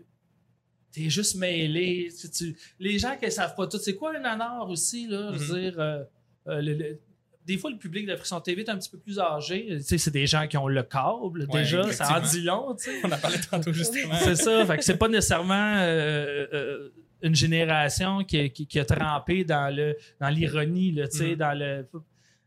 [0.94, 2.08] t'es juste mêlé.
[2.20, 5.32] Tu- tu- Les gens qui savent pas tout, c'est quoi un nanar aussi, là?
[5.34, 5.62] Je veux Mhm.
[5.72, 6.04] dire, euh,
[6.48, 7.00] euh, le- le-
[7.46, 9.66] des fois, le public de Frisson TV est un petit peu plus âgé.
[9.70, 12.76] Tu sais, c'est des gens qui ont le câble, Ouais, déjà, ça en dit long,
[12.76, 12.92] tu sais.
[13.04, 14.16] On en parlait tantôt justement.
[14.24, 14.66] C'est ça.
[14.66, 16.90] Fait que c'est pas nécessairement euh, euh,
[17.22, 21.36] une génération qui, qui- qui a trempé dans le dans l'ironie, là, tu sais, Mhm.
[21.36, 21.88] dans le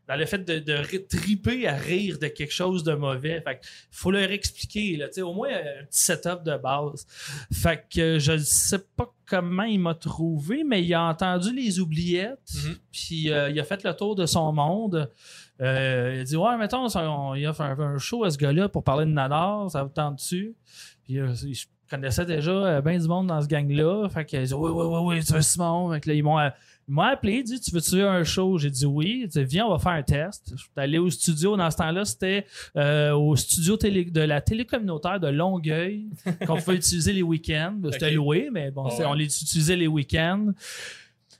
[0.05, 3.39] dans le fait de, de ri- triper à rire de quelque chose de mauvais.
[3.39, 7.07] Fait que faut leur expliquer, là, au moins un petit setup de base.
[7.53, 11.79] Fait que je ne sais pas comment il m'a trouvé, mais il a entendu les
[11.79, 12.75] oubliettes, Mhm.
[12.91, 15.09] puis euh, il a fait le tour de son monde.
[15.61, 18.37] Euh, il a dit Ouais, mettons, on, il a fait un, un show à ce
[18.37, 20.53] gars-là pour parler de Nanar, ça vous tente dessus?
[21.05, 24.07] Puis euh, je connaissais déjà bien du monde dans ce gang-là.
[24.09, 25.91] Fait qu'il a dit Oui, oui, oui, oui, tu veux Simon?
[25.93, 26.49] Fait que là, ils m'ont, euh,
[26.87, 28.57] ils m'ont appelé, dit Tu veux-tu un show?
[28.57, 29.21] J'ai dit oui.
[29.23, 30.51] Il dit Viens, on va faire un test.
[30.55, 31.55] Je suis allé au studio.
[31.55, 32.45] Dans ce temps-là, c'était
[32.77, 36.07] euh, au studio télé- de la télé communautaire de Longueuil
[36.47, 37.77] qu'on pouvait utiliser les week-ends.
[37.91, 39.05] C'était loué, mais bon, Ouais.
[39.05, 40.51] on les utilisait les week-ends.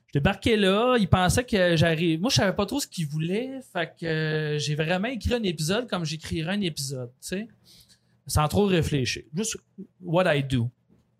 [0.07, 2.21] Je débarquais là, il pensait que j'arrive.
[2.21, 5.41] Moi, je savais pas trop ce qu'il voulait, fait que euh, j'ai vraiment écrit un
[5.41, 7.47] épisode comme j'écrirais un épisode, tu sais,
[8.27, 9.23] sans trop réfléchir.
[9.35, 9.57] Juste
[10.01, 10.69] what I do.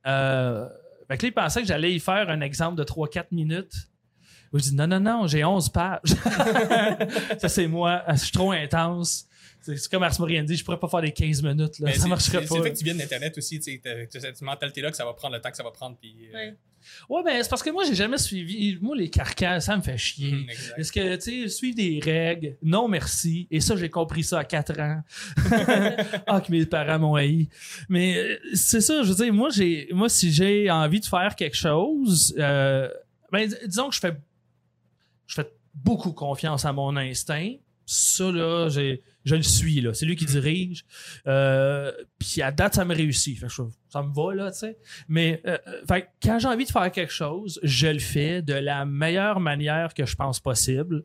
[0.05, 0.67] Euh,
[1.07, 3.73] fait que là, il pensait que j'allais y faire un exemple de 3-4 minutes.
[4.53, 5.99] Je dis non, non, non, j'ai 11 pages.
[7.39, 8.03] ça, c'est moi.
[8.09, 9.27] Je suis trop intense.
[9.61, 11.79] C'est comme Ars Moriendi, je pourrais pas faire des 15 minutes.
[11.79, 11.87] Là.
[11.87, 12.47] Mais Ça c'est- marcherait pas.
[12.47, 14.97] C'est le fait que tu viennes d'Internet aussi, tu sais, t'as- t'as cette mentalité-là que
[14.97, 15.97] ça va prendre le temps que ça va prendre.
[15.99, 16.55] Puis, euh, Ouais.
[17.09, 18.77] Ouais, ben c'est parce que moi, j'ai jamais suivi.
[18.81, 20.45] Moi, les carcans, ça me fait chier.
[20.49, 20.79] exact.
[20.79, 23.47] Est-ce que, tu sais, suivre des règles, non merci.
[23.51, 25.01] Et ça, j'ai compris ça à 4 ans.
[26.27, 27.47] ah, que mes parents m'ont haï.
[27.89, 31.35] Mais euh, c'est ça, je veux dire, moi, j'ai, moi si j'ai envie de faire
[31.35, 32.89] quelque chose, euh,
[33.31, 34.15] ben, disons que je fais,
[35.27, 37.53] je fais beaucoup confiance à mon instinct.
[37.85, 39.93] Ça, là, j'ai, je le suis, là.
[39.93, 40.85] C'est lui qui dirige.
[41.27, 43.37] Euh, Puis à date, ça me réussit.
[43.39, 44.77] Fait que je- ça me va, là, tu sais.
[45.07, 48.53] Mais euh, euh, fait quand j'ai envie de faire quelque chose, je le fais de
[48.53, 51.03] la meilleure manière que je pense possible.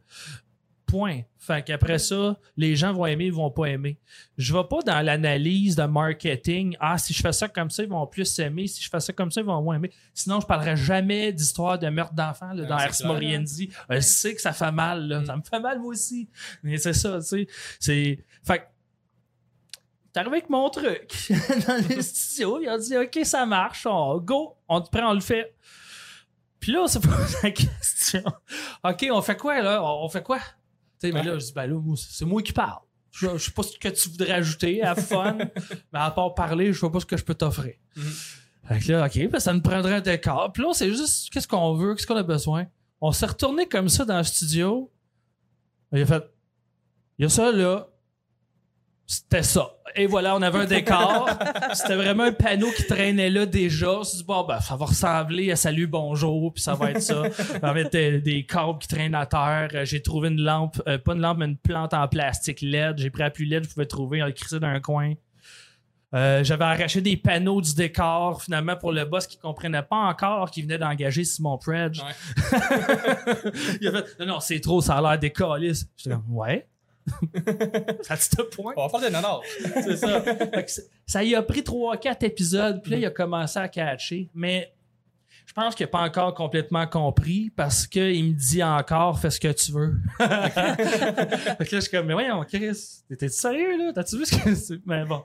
[0.88, 1.20] Point.
[1.37, 3.98] Fait qu'après ça, les gens vont aimer, ils vont pas aimer.
[4.38, 6.77] Je vais pas dans l'analyse de marketing.
[6.81, 8.66] Ah, si je fais ça comme ça, ils vont plus aimer.
[8.66, 9.92] Si je fais ça comme ça, ils vont moins aimer.
[10.14, 12.94] Sinon, je parlerai jamais d'histoire de meurtre d'enfants là, dans Ars.
[13.05, 13.70] Moriendi.
[13.90, 15.07] Je sais que ça fait mal.
[15.07, 15.20] Là.
[15.20, 15.27] Mm.
[15.27, 16.29] Ça me fait mal, moi aussi.
[16.62, 17.46] Mais c'est ça, tu sais.
[17.79, 18.24] C'est...
[18.42, 18.64] Fait que
[20.12, 21.12] T'es arrivé avec mon truc
[21.66, 22.61] dans les studios.
[22.61, 23.87] Il a dit OK, ça marche.
[23.87, 25.55] On, go, on te prend, on le fait.
[26.59, 28.24] Puis là, on s'est posé la question.
[28.85, 29.85] OK, on fait quoi là?
[29.85, 30.40] On fait quoi?
[30.98, 32.82] Sais, mais là, je dis, ben là, c'est moi qui parle.
[33.11, 35.38] Je, je sais pas ce que tu voudrais ajouter à fun,
[35.92, 37.74] mais à part parler, je sais pas ce que je peux t'offrir.
[37.96, 38.12] Mhm.
[38.64, 40.52] Fait que là, OK, ben ça nous prendrait un décor.
[40.52, 42.66] Puis là, c'est juste qu'est-ce qu'on veut, qu'est-ce qu'on a besoin.
[43.00, 44.92] On s'est retourné comme ça dans le studio.
[45.92, 46.24] Il a fait,
[47.18, 47.88] il y a ça là.
[49.11, 49.71] C'était ça.
[49.97, 51.31] Et voilà, on avait un décor.
[51.73, 54.01] C'était vraiment un panneau qui traînait là déjà.
[54.01, 57.01] On s'est dit, bon, ben, ça va ressembler à Salut, bonjour, puis ça va être
[57.01, 57.23] ça.
[57.55, 59.71] On va mettre des, des câbles qui traînent à terre.
[59.73, 62.99] Euh, J'ai trouvé une lampe, euh, pas une lampe, mais une plante en plastique LED.
[62.99, 65.14] J'ai pris la plus LED, je pouvais trouver, on l'a crissé dans un coin.
[66.14, 70.51] Euh, J'avais arraché des panneaux du décor, finalement, pour le boss qui comprenait pas encore
[70.51, 72.03] qu'il venait d'engager Simon Predge.
[72.03, 72.53] Ouais.
[73.81, 75.88] Il a fait, non, non, c'est trop, ça a l'air décaliste.
[75.97, 76.66] J'étais comme, ouais.
[78.03, 78.75] Ça te point.
[78.77, 79.40] On va parler de nanar.
[79.75, 80.25] C'est ça.
[81.07, 84.29] Ça y a pris 3-4 épisodes, puis là, il a commencé à catcher.
[84.35, 84.73] Mais
[85.48, 89.40] je pense qu'il n'a pas encore complètement compris parce qu'il me dit encore fais ce
[89.40, 89.94] que tu veux.
[90.18, 92.76] fait que là, je suis comme, mais voyons, Chris,
[93.18, 93.92] t'es sérieux là?
[93.94, 94.78] T'as-tu vu ce que c'est?
[94.87, 95.22] Mais bon,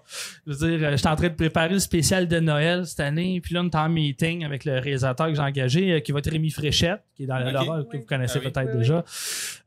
[0.47, 3.41] je veux dire, euh, j'étais en train de préparer le spécial de Noël cette année,
[3.41, 6.19] puis là, on est en meeting avec le réalisateur que j'ai engagé, euh, qui va
[6.19, 7.51] être Rémi Fréchette, qui est dans Ok.
[7.51, 7.99] le rôle que Oui.
[7.99, 9.03] vous connaissez Ah peut-être Oui, déjà.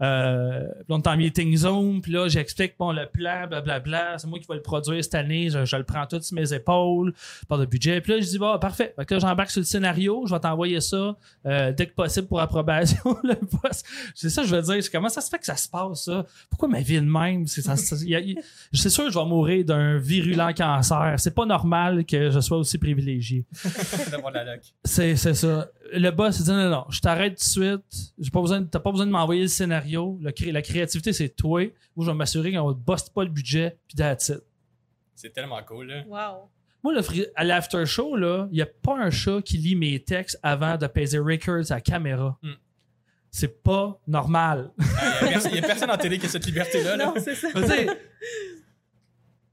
[0.03, 4.19] Euh, puis là, on est en meeting Zoom, puis là, j'explique bon, le plan, blablabla.
[4.19, 5.51] C'est moi qui vais le produire cette année.
[5.51, 7.13] Je, je le prends tout sur mes épaules,
[7.49, 8.01] par le budget.
[8.01, 8.95] Puis là, je dis, bon, parfait.
[8.97, 10.25] Fait que là, j'embarque sur le scénario.
[10.27, 13.17] Je vais t'envoyer ça euh, dès que possible pour approbation.
[13.25, 13.83] le boss.
[14.15, 14.83] C'est ça, que je veux dire.
[14.83, 16.25] C'est Comment ça se fait que ça se passe, ça?
[16.51, 17.47] Pourquoi ma vie de même?
[17.47, 18.39] C'est ça- ça- il y a- il-
[18.73, 21.15] c'est sûr que je vais mourir d'un virulent cancer.
[21.19, 23.45] C'est pas normal que je sois aussi privilégié.
[24.85, 25.69] C'est, c'est ça.
[25.93, 28.13] Le boss il dit non, non, je t'arrête tout de suite.
[28.19, 30.19] J'ai pas besoin, t'as pas besoin de m'envoyer le scénario.
[30.21, 31.61] Le cré- la créativité, c'est toi.
[31.95, 34.41] Moi, je vais m'assurer qu'on ne bosse pas le budget, puis that's it.
[35.15, 36.03] C'est tellement cool, là.
[36.07, 36.49] Wow.
[36.87, 39.99] Moi, le fri- à l'after show, il n'y a pas un chat qui lit mes
[40.05, 42.39] textes avant de peser records à la caméra.
[42.45, 42.53] Hmm.
[43.29, 44.71] C'est pas normal.
[45.23, 46.97] Il n'y a, personne en télé qui a cette liberté-là.
[46.97, 47.07] Là.
[47.07, 47.49] Non, c'est ça.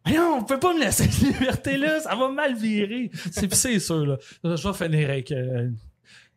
[0.05, 3.09] Voyons, on peut pas me laisser cette liberté-là, ça va mal virer.
[3.31, 4.17] C'est c'est sûr, là.
[4.43, 5.71] Je vais finir avec euh,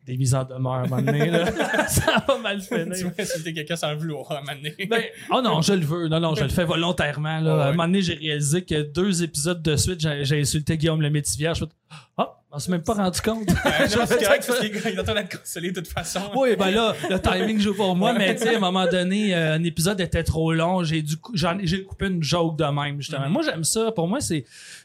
[0.06, 1.46] des mises en demeure à un moment donné, là.
[1.88, 2.86] ça va mal tu finir.
[3.16, 4.74] vas insulter quelqu'un sans le vouloir à un moment donné.
[4.88, 6.08] Ben, oh non, je le veux.
[6.08, 7.40] Non, non, je le fais volontairement.
[7.40, 7.52] Là.
[7.52, 7.64] Ouais, ouais.
[7.64, 11.10] À un moment donné, j'ai réalisé que deux épisodes de suite, j'ai insulté Guillaume le
[11.10, 11.50] Métivier.
[11.54, 11.70] Je fais
[12.16, 13.48] Ah, on s'est même pas rendu compte.
[13.50, 16.20] Ouais, non, correct il est en train d'être consolé de toute façon.
[16.36, 19.34] oui, ben là, le timing joue pour moi, mais tu sais, à un moment donné,
[19.34, 20.82] euh, un épisode était trop long.
[20.84, 23.26] J'ai dû j'ai coupé une joke de même, justement.
[23.26, 23.32] Mhm.
[23.32, 23.90] Moi, j'aime ça.
[23.92, 24.44] Pour moi, c'est.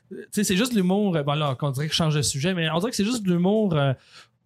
[0.09, 1.15] Tu sais, c'est juste de l'humour.
[1.15, 3.05] euh, Bon, là, on dirait que je change de sujet, mais on dirait que c'est
[3.05, 3.73] juste de l'humour.
[3.75, 3.93] Euh,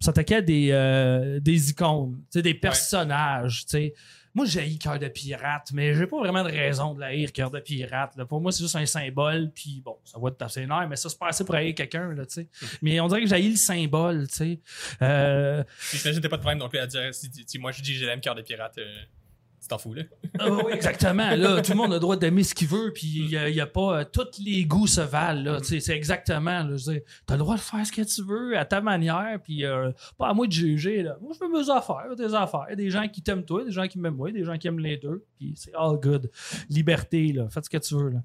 [0.00, 3.64] s'attaquer à des, euh, des icônes, des personnages.
[4.34, 7.50] Moi, j'ai cœur de pirate, mais j'ai pas vraiment de raison de la haïr, cœur
[7.50, 8.14] de pirate.
[8.16, 8.26] là.
[8.26, 11.08] Pour moi, c'est juste un symbole, puis bon, ça va être assez nerf, mais ça,
[11.08, 12.24] c'est pas assez pour haïr quelqu'un, là.
[12.82, 14.60] Mais on dirait que j'ai le symbole, tu sais.
[15.00, 17.94] Euh, j'imagine que pas de problème non plus à dire si, si moi je dis
[17.94, 18.84] que j'aime cœur de pirate, euh,
[19.66, 20.02] tu t'en fous là.
[20.38, 21.30] Ah oui, exactement.
[21.34, 23.66] Là, tout le monde a le droit d'aimer ce qu'il veut, puis il n'y a,
[23.66, 24.00] pas.
[24.00, 25.42] euh, tous les goûts se valent.
[25.52, 26.62] Là, Tu c'est exactement.
[26.62, 29.64] Là, dire, t'as le droit de faire ce que tu veux à ta manière, puis
[29.64, 31.02] euh, pas à moi de juger.
[31.02, 31.16] Là.
[31.20, 32.66] Moi, je fais mes affaires, des affaires.
[32.76, 34.96] Des gens qui t'aiment toi, des gens qui m'aiment moi, des gens qui aiment les
[34.96, 36.30] deux, puis c'est all good.
[36.70, 37.48] Liberté, là.
[37.50, 38.10] Faites ce que tu veux.
[38.10, 38.18] Là.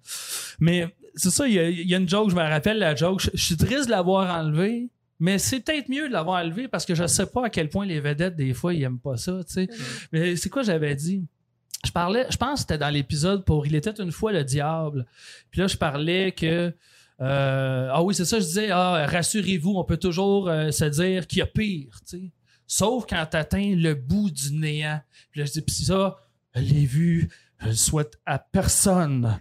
[0.60, 3.22] Mais c'est ça, il y, y a une joke, je me rappelle la joke.
[3.34, 4.90] Je suis triste de l'avoir enlevée.
[5.22, 7.86] Mais c'est peut-être mieux de l'avoir enlevé parce que je sais pas à quel point
[7.86, 9.70] les vedettes, des fois, ils aiment pas ça, tu sais.
[10.12, 11.24] Mais c'est quoi j'avais dit?
[11.86, 15.06] Je parlais, je pense que c'était dans l'épisode pour Il était une fois le diable.
[15.52, 16.74] Puis là, je parlais que.
[17.22, 21.28] euh, ah oui, c'est ça, je disais, ah, rassurez-vous, on peut toujours euh, se dire
[21.28, 22.32] qu'il y a pire, tu sais.
[22.66, 25.02] Sauf quand t'atteins le bout du néant.
[25.30, 26.16] Puis là, je dis, puis ça,
[26.56, 27.30] je l'ai vu,
[27.60, 29.40] je le souhaite à personne.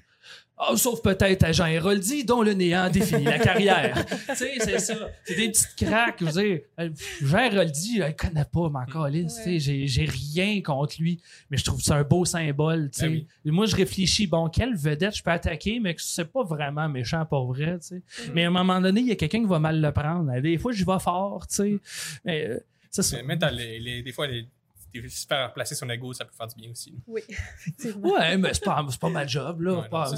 [0.63, 4.05] Ah, sauf peut-être à Jean Héroldi, dont le néant définit la carrière.
[4.29, 4.95] tu sais, c'est ça.
[5.25, 6.17] C'est des petites craques.
[6.21, 6.91] Je veux dire, euh,
[7.23, 11.19] Jean Héroldi, je connais pas, ma calisse, tu sais, j'ai- J'ai rien contre lui,
[11.51, 12.91] mais je trouve que c'est un beau symbole.
[12.93, 13.09] tu sais.
[13.09, 13.51] Ben oui.
[13.53, 17.25] Moi, je réfléchis, bon, quelle vedette je peux attaquer, mais que c'est pas vraiment méchant
[17.25, 17.79] pour vrai.
[17.81, 18.03] tu sais.
[18.35, 20.31] Mais à un moment donné, il y a quelqu'un qui va mal le prendre.
[20.41, 21.47] Des fois, j'y vais fort.
[21.49, 21.79] tu sais.
[22.25, 22.59] Mais, euh,
[22.91, 23.17] c'est ça.
[23.25, 24.47] Mais dans les, les- des fois, les,
[24.93, 26.95] t'es super placé son ego, ça peut faire du bien aussi.
[27.07, 28.13] Oui, effectivement.
[28.13, 29.81] Ouais, mais c'est pas, c'est pas ma job, là.
[29.81, 30.13] Ouais, Pas-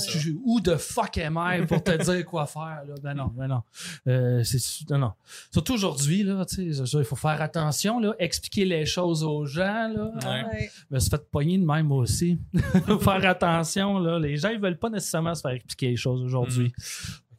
[0.44, 2.94] où de fuck am I pour te dire quoi faire, là?
[3.02, 3.62] Ben non, ben non.
[4.06, 4.58] Euh, c'est,
[4.90, 5.12] non, non.
[5.52, 8.14] Surtout aujourd'hui, là, tu sais, il faut faire attention, là.
[8.18, 10.12] Expliquer les choses aux gens, là.
[10.22, 10.44] Ouais.
[10.52, 10.70] Ouais.
[10.90, 12.38] Je me suis fait pogner de même moi aussi.
[12.86, 14.18] faut faire attention, là.
[14.18, 16.72] Les gens, ils veulent pas nécessairement se faire expliquer les choses aujourd'hui.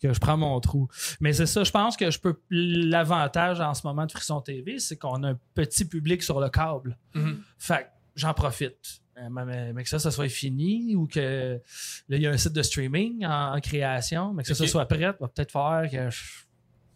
[0.04, 0.90] Que je prends mon trou.
[1.22, 2.38] Mais c'est ça, je pense que je peux.
[2.50, 6.50] L'avantage en ce moment de Frisson TV, c'est qu'on a un petit public sur le
[6.50, 6.98] câble.
[7.14, 7.42] Mhm.
[7.58, 9.00] Fait que j'en profite.
[9.18, 11.62] Euh, Mais, mais que ça, ça soit fini ou que
[12.10, 14.68] là, il y a un site de streaming en, en création, mais que ça, Ok.
[14.68, 16.22] ça soit prêt, va peut-être faire que je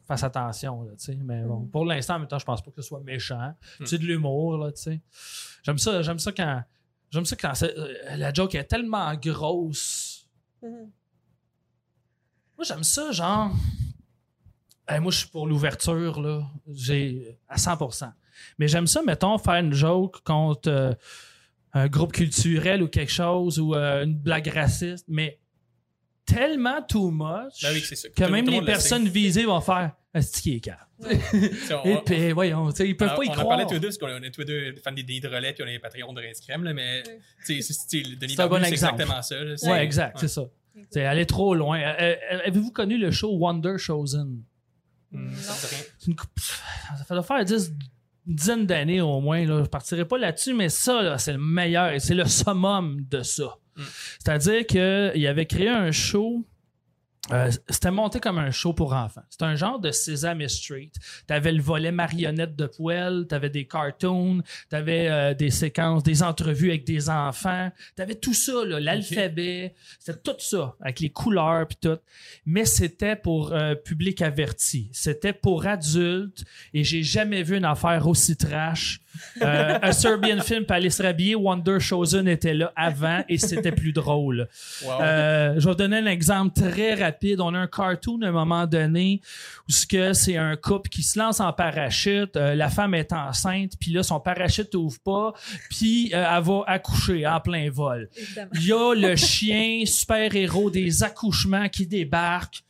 [0.07, 0.81] fasse attention.
[0.83, 1.15] Là, tu sais.
[1.23, 1.69] mais bon, Mm.
[1.69, 3.53] pour l'instant, en même temps, je pense pas que ce soit méchant.
[3.79, 3.85] Mm.
[3.85, 4.99] C'est de l'humour, là, tu sais.
[5.63, 6.61] J'aime ça, j'aime ça quand.
[7.11, 10.27] J'aime ça quand c'est- euh, la joke est tellement grosse.
[10.61, 10.89] Mhm.
[12.57, 13.51] Moi, j'aime ça, genre.
[14.87, 16.43] Hey, moi, je suis pour l'ouverture, là.
[16.73, 17.37] J'ai.
[17.47, 18.11] à 100%.
[18.57, 20.93] Mais j'aime ça, mettons, faire une joke contre euh,
[21.73, 25.39] un groupe culturel ou quelque chose ou euh, une blague raciste, mais
[26.25, 28.09] tellement too much Ben oui, c'est ça.
[28.09, 30.77] que Tout même tout le les le personnes visées vont faire Est-ce est calme?
[31.01, 31.07] On-
[31.85, 33.45] Et puis, voyons, ils peuvent Alors, pas y on croire.
[33.45, 35.27] en parlait tous les deux, parce qu'on est tous les deux fans des Denis de
[35.29, 37.13] relais, puis on est les Patreons de Rince Crème, là, mais Oui.
[37.45, 38.93] tu sais, c'est- c'est- Denis C'est un bon exemple.
[39.01, 39.43] exactement ça.
[39.43, 40.21] là, c'est- Ouais, exact, ouais.
[40.21, 40.43] c'est ça.
[40.91, 41.79] C'est aller trop loin.
[41.79, 44.41] Euh, euh, Avez-vous connu le show Wonder Chosen?
[45.11, 45.83] Hmm, ça me dit rien.
[45.99, 47.73] C'est une coupe- Ça fait faire 10,
[48.27, 49.45] une dizaine d'années au moins.
[49.45, 49.63] Là.
[49.63, 51.91] Je partirai pas là-dessus, mais ça, là, c'est le meilleur.
[51.91, 53.57] et C'est le summum de ça.
[54.19, 56.45] C'est-à-dire qu'il avait créé un show.
[57.31, 59.23] Euh, c'était monté comme un show pour enfants.
[59.29, 60.91] C'était un genre de Sesame Street.
[61.25, 66.69] T'avais le volet marionnette de poêle, t'avais des cartoons, t'avais euh, des séquences, des entrevues
[66.69, 67.71] avec des enfants.
[67.95, 69.75] T'avais tout ça, l'alphabet.
[69.99, 71.97] C'était tout ça, avec les couleurs puis tout.
[72.45, 74.89] Mais c'était pour euh, public averti.
[74.91, 76.43] C'était pour adultes.
[76.73, 79.01] Et j'ai jamais vu une affaire aussi trash.
[79.41, 83.71] Euh, un Serbian film, puis aller se rhabiller, Wonder Chosen était là avant et c'était
[83.71, 84.47] plus drôle.
[84.83, 85.01] Wow.
[85.01, 87.16] Euh, je vais vous donner un exemple très rapide.
[87.39, 89.21] On a un cartoon à un moment donné
[89.67, 92.35] où c'est un couple qui se lance en parachute.
[92.35, 95.33] euh, la femme est enceinte, puis là son parachute ouvre pas,
[95.69, 98.09] puis euh, elle va accoucher en plein vol.
[98.15, 98.51] Évidemment.
[98.53, 102.63] Il y a le chien super héros des accouchements qui débarque.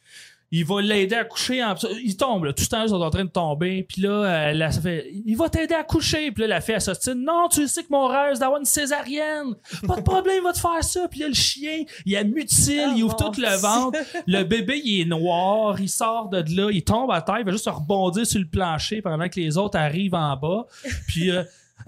[0.52, 1.64] Il va l'aider à coucher.
[1.64, 1.76] En...
[2.04, 2.54] Il tombe, là.
[2.54, 3.84] Tout le temps, ils sont en train de tomber.
[3.84, 6.32] Puis là, elle, elle fait Il va t'aider à coucher.
[6.32, 7.24] Puis là, la fille, elle s'ostine.
[7.24, 9.56] Non, tu sais que mon rêve, c'est d'avoir une césarienne.
[9.86, 11.08] Pas de problème, il va te faire ça.
[11.10, 14.00] Puis là, le chien, il a mutile, il ouvre mon tout le ventre.
[14.26, 15.80] Le bébé, il est noir.
[15.82, 16.70] Il sort de là.
[16.72, 17.40] Il tombe à terre.
[17.40, 20.66] Il va juste rebondir sur le plancher pendant que les autres arrivent en bas.
[21.08, 21.32] Puis.
[21.32, 21.44] euh,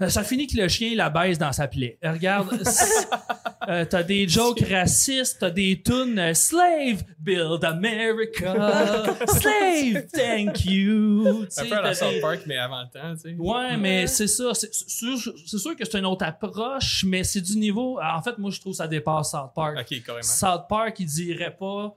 [0.08, 1.98] ça finit que le chien la baisse dans sa plaie.
[2.04, 2.62] Euh, Regarde,
[3.68, 8.54] euh, t'as des jokes racistes, t'as des tunes euh, Slave, Build America,
[9.28, 11.46] Slave, thank you.
[11.56, 13.36] Un peu à la South Park, mais avant le temps, tu sais.
[13.38, 14.52] Ouais, mais c'est ça.
[14.54, 17.98] C'est sûr, c'est sûr que c'est une autre approche, mais c'est du niveau.
[18.00, 19.78] En fait, moi, je trouve que ça dépasse South Park.
[19.78, 20.22] Ok, carrément.
[20.22, 21.94] South Park, il dirait pas.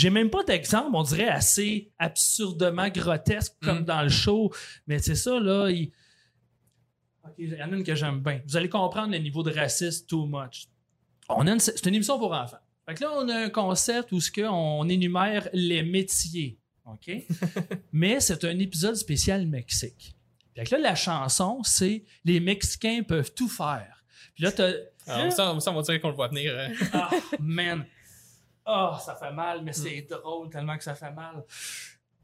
[0.00, 3.84] J'ai même pas d'exemple, on dirait assez absurdement grotesque comme Mm.
[3.84, 4.50] dans le show.
[4.86, 5.68] Mais c'est ça, là.
[5.70, 5.90] Il...
[7.24, 8.40] Ok, il y en a une que j'aime bien.
[8.46, 10.68] Vous allez comprendre le niveau de racisme too much.
[11.28, 11.60] On a une...
[11.60, 12.56] C'est une émission pour enfants.
[12.88, 16.58] Fait que là, on a un concept où ce on énumère les métiers.
[16.86, 17.10] OK?
[17.92, 20.14] Mais c'est un épisode spécial Mexique.
[20.56, 24.02] Fait que là, la chanson, c'est Les Mexicains peuvent tout faire.
[24.34, 24.72] Puis là, t'as.
[25.06, 26.52] Ah, ça, ça, on va dire qu'on le voit venir.
[26.54, 26.68] euh.
[26.92, 27.84] Ah, man.
[28.72, 31.42] Ah, ça fait mal, mais c'est drôle tellement que ça fait mal.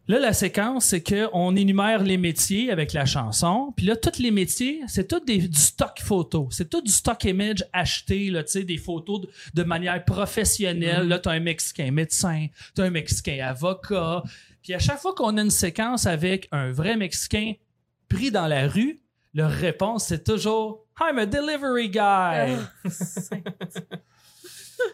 [0.08, 3.72] Là, la séquence, c'est qu'on énumère les métiers avec la chanson.
[3.76, 6.46] Puis là, tous les métiers, c'est tout des- du stock photo.
[6.52, 11.08] C'est tout du stock image acheté, là, tu des photos de, de manière professionnelle.
[11.08, 14.22] Là, t'as un Mexicain médecin, t'as un Mexicain avocat.
[14.62, 17.54] Puis à chaque fois qu'on a une séquence avec un vrai Mexicain
[18.08, 19.00] pris dans la rue,
[19.34, 22.56] leur réponse, c'est toujours «I'm a delivery guy».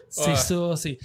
[0.09, 0.35] C'est Ouais.
[0.35, 0.75] ça.
[0.75, 0.97] C'est,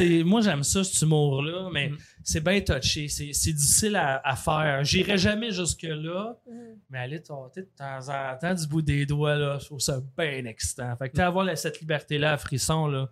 [0.00, 0.24] Ouais.
[0.24, 1.98] moi, j'aime ça, cet humour-là, mais Mhm.
[2.24, 3.08] c'est bien touché.
[3.08, 4.84] C'est, c'est difficile à, à faire.
[4.84, 6.52] J'irai jamais jusque-là, Mm.
[6.90, 10.00] mais aller tâter de temps en temps du bout des doigts, là, je trouve ça
[10.16, 10.96] bien excitant.
[10.96, 13.10] Fait que t'as avoir cette liberté-là à frisson, là,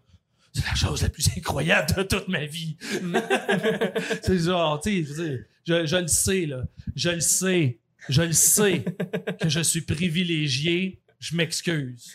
[0.52, 2.76] c'est la chose la plus incroyable de toute ma vie.
[4.22, 6.62] c'est genre, tu sais, je, je le sais, là.
[6.94, 7.78] Je le sais.
[8.08, 8.84] Je le sais
[9.40, 11.00] que je suis privilégié.
[11.18, 12.12] Je m'excuse.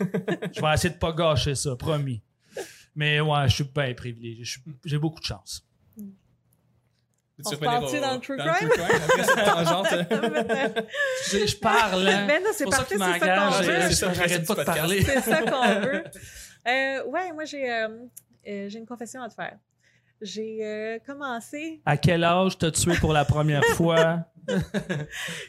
[0.55, 2.21] Je vais essayer de pas gâcher ça, promis.
[2.95, 4.61] Mais ouais, je suis bien privilégié.
[4.85, 5.65] J'ai beaucoup de chance.
[7.37, 7.59] Veux-tu On
[7.97, 8.69] au- dans le true crime?
[8.71, 9.87] après cette tangente?
[9.93, 10.81] euh?
[11.31, 12.27] Je, je parle, hein.
[12.27, 13.81] Ben non, c'est qu'il c'est ça qu'on veut.
[13.81, 15.01] C'est ça J'arrête pas de parler.
[15.03, 16.03] C'est ça qu'on veut.
[16.67, 17.87] Euh, ouais, moi, j'ai euh,
[18.47, 19.57] euh, j'ai une confession à te faire.
[20.21, 24.19] J'ai euh, commencé, À quel âge t'as tué pour la première fois?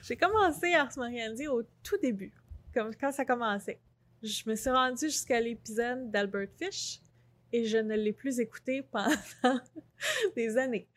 [0.03, 2.33] j'ai commencé Ars Moriendi au tout début,
[2.73, 3.81] comme quand ça commençait.
[4.23, 7.01] Je me suis rendue jusqu'à l'épisode d'Albert Fish
[7.53, 9.15] et je ne l'ai plus écouté pendant
[10.37, 10.89] des années.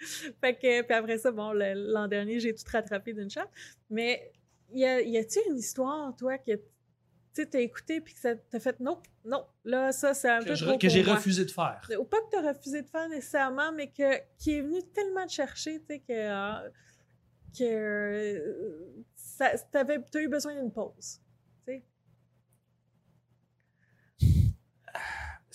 [0.41, 3.41] Fait que, puis après ça, bon, l'an dernier, j'ai tout rattrapé d'une shot.
[3.89, 4.31] Mais
[4.73, 6.53] y a- y a-tu une histoire, toi, que
[7.33, 10.45] tu t'as écouté puis que ça t'a fait non, non, là, ça, c'est un que
[10.49, 11.81] peu je- trop que j'ai refusé de faire.
[11.99, 15.25] Ou pas que tu as refusé de faire nécessairement, mais que, qui est venu tellement
[15.25, 16.69] te chercher, tu sais, que, euh,
[17.57, 21.19] que euh, ça, t'avais, t'as eu besoin d'une pause.
[21.67, 21.83] tu sais.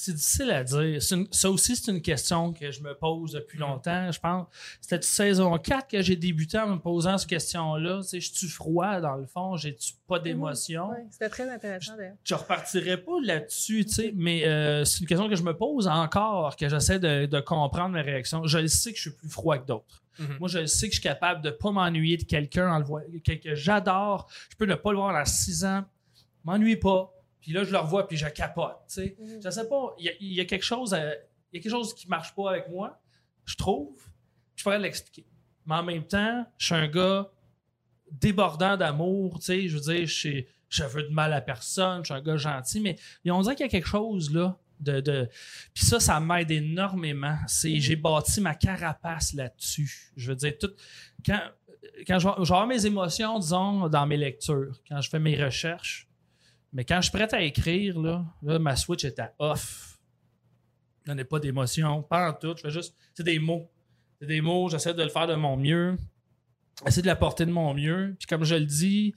[0.02, 0.98] C'est difficile à dire.
[1.12, 3.60] Une- ça aussi, c'est une question que je me pose depuis Mm.
[3.60, 4.10] longtemps.
[4.12, 4.46] Je pense
[4.80, 8.00] c'était saison 4 que j'ai débuté en me posant cette question-là.
[8.10, 10.88] Je suis froid dans le fond, j'ai-tu pas d'émotion?
[10.88, 12.16] Ouais, c'était très intéressant d'ailleurs.
[12.24, 16.68] je repartirai pas là-dessus, mais euh, c'est une question que je me pose encore, que
[16.68, 18.46] j'essaie de, de comprendre mes réactions.
[18.46, 20.02] Je le sais que je suis plus froid que d'autres.
[20.18, 20.36] Mhm.
[20.40, 22.84] Moi, je le sais que je suis capable de pas m'ennuyer de quelqu'un en le
[22.84, 24.28] voyant, que, que j'adore.
[24.50, 25.84] Je peux ne pas le voir dans six ans,
[26.44, 27.12] m'ennuie pas.
[27.40, 29.16] Puis là, je le revois, puis je capote, tu sais.
[29.18, 29.40] Mhm.
[29.42, 31.14] Je sais pas, il y a, il y a quelque chose à-
[31.52, 33.00] il y a quelque chose qui marche pas avec moi,
[33.44, 33.96] je trouve.
[34.56, 35.26] Je pourrais l'expliquer.
[35.66, 37.30] Mais en même temps, je suis un gars
[38.10, 42.00] débordant d'amour, tu sais, je veux dire, je, suis- je veux de mal à personne,
[42.04, 45.00] je suis un gars gentil, mais on dirait qu'il y a quelque chose là de,
[45.00, 45.28] de...
[45.74, 50.12] puis ça ça m'aide énormément, c'est j'ai bâti ma carapace là-dessus.
[50.16, 50.70] Je veux dire tout
[51.24, 51.40] quand
[52.06, 55.42] quand je je vais avoir mes émotions disons dans mes lectures, quand je fais mes
[55.42, 56.08] recherches,
[56.72, 59.98] Mais quand je suis prêt à écrire, là, là, ma Switch est à off.
[61.04, 62.54] Je n'ai pas d'émotion, pas en tout.
[62.56, 62.94] Je fais juste.
[63.14, 63.68] C'est des mots.
[64.20, 65.96] C'est des mots, j'essaie de le faire de mon mieux.
[66.84, 68.14] J'essaie de l'apporter de mon mieux.
[68.18, 69.14] Puis comme je le dis,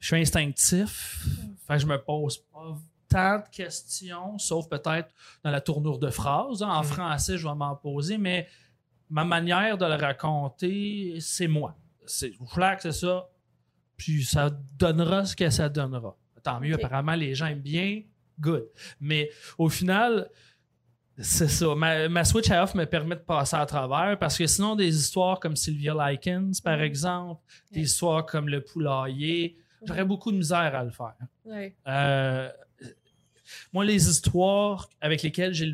[0.00, 1.26] je suis instinctif.
[1.66, 2.76] Fait que je me pose pas
[3.08, 5.08] tant de questions, sauf peut-être
[5.44, 6.62] dans la tournure de phrase.
[6.62, 6.84] En Mhm.
[6.84, 8.48] français, je vais m'en poser, mais
[9.08, 11.76] ma manière de le raconter, c'est moi.
[12.06, 13.28] C'est flac, c'est ça.
[13.96, 16.16] Puis ça donnera ce que ça donnera.
[16.46, 18.02] Tant mieux, apparemment, les gens aiment bien.
[18.38, 18.66] Good.
[19.00, 20.30] Mais au final,
[21.18, 21.74] c'est ça.
[21.74, 24.94] Ma, ma Switch à off me permet de passer à travers parce que sinon, des
[24.96, 26.84] histoires comme Sylvia Likens, par Mhm.
[26.84, 27.42] exemple,
[27.72, 31.14] des histoires comme Le Poulailler, j'aurais beaucoup de misère à le faire.
[31.44, 31.74] Ouais.
[31.88, 32.48] Euh,
[33.72, 35.66] moi, les histoires avec lesquelles j'ai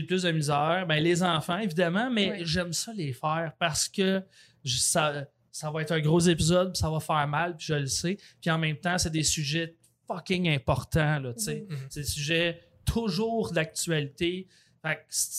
[0.00, 2.40] le, plus de misère, ben, les enfants, évidemment, mais Ouais.
[2.44, 4.22] j'aime ça les faire parce que
[4.64, 7.74] je- ça, ça va être un gros épisode, puis ça va faire mal, puis je
[7.74, 8.16] le sais.
[8.40, 9.74] Puis en même temps, c'est des sujets
[10.06, 11.66] fucking importants, là, tu sais.
[11.68, 11.76] Mhm.
[11.90, 14.46] C'est des sujets toujours d'actualité.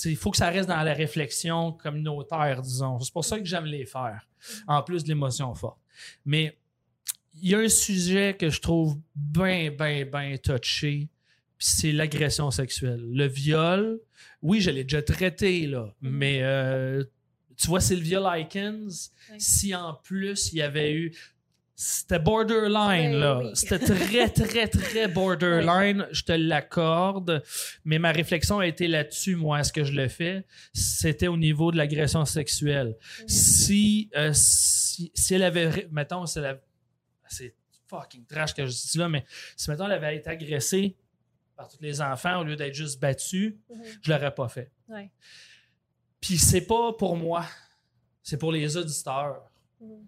[0.05, 2.99] Il faut que ça reste dans la réflexion communautaire, disons.
[2.99, 4.27] C'est pour ça que j'aime les faire,
[4.67, 5.79] en plus de l'émotion forte.
[6.25, 6.57] Mais
[7.41, 11.07] il y a un sujet que je trouve bien, bien, bien touché,
[11.57, 12.99] puis c'est l'agression sexuelle.
[13.09, 14.01] Le viol,
[14.41, 17.03] oui, je l'ai déjà traité, là, mais euh,
[17.55, 19.37] tu vois, Sylvia Likens, Ouais.
[19.39, 21.15] si en plus il y avait eu.
[21.79, 23.37] C'était borderline, Oui, là.
[23.37, 23.51] oui.
[23.53, 26.07] C'était très, très, très borderline.
[26.11, 27.43] Je te l'accorde.
[27.85, 30.43] Mais ma réflexion a été là-dessus, moi, est-ce que je le fais?
[30.73, 32.97] C'était au niveau de l'agression sexuelle.
[33.21, 33.27] Mhm.
[33.27, 35.87] Si, euh, si, si elle avait.
[35.91, 36.39] Mettons, si
[37.27, 37.53] c'est
[37.87, 39.23] fucking trash que je dis là, mais
[39.55, 40.97] si, mettons, elle avait été agressée
[41.55, 43.83] par tous les enfants au lieu d'être juste battue, Mhm.
[44.01, 44.71] je l'aurais pas fait.
[46.19, 47.45] Puis c'est pas pour moi,
[48.23, 49.43] c'est pour les auditeurs.
[49.79, 50.07] Mhm.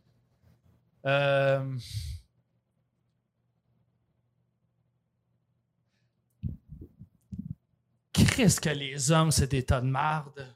[1.06, 1.78] Euh,
[8.14, 10.47] Qu'est-ce que les hommes, c'est des tas de marde.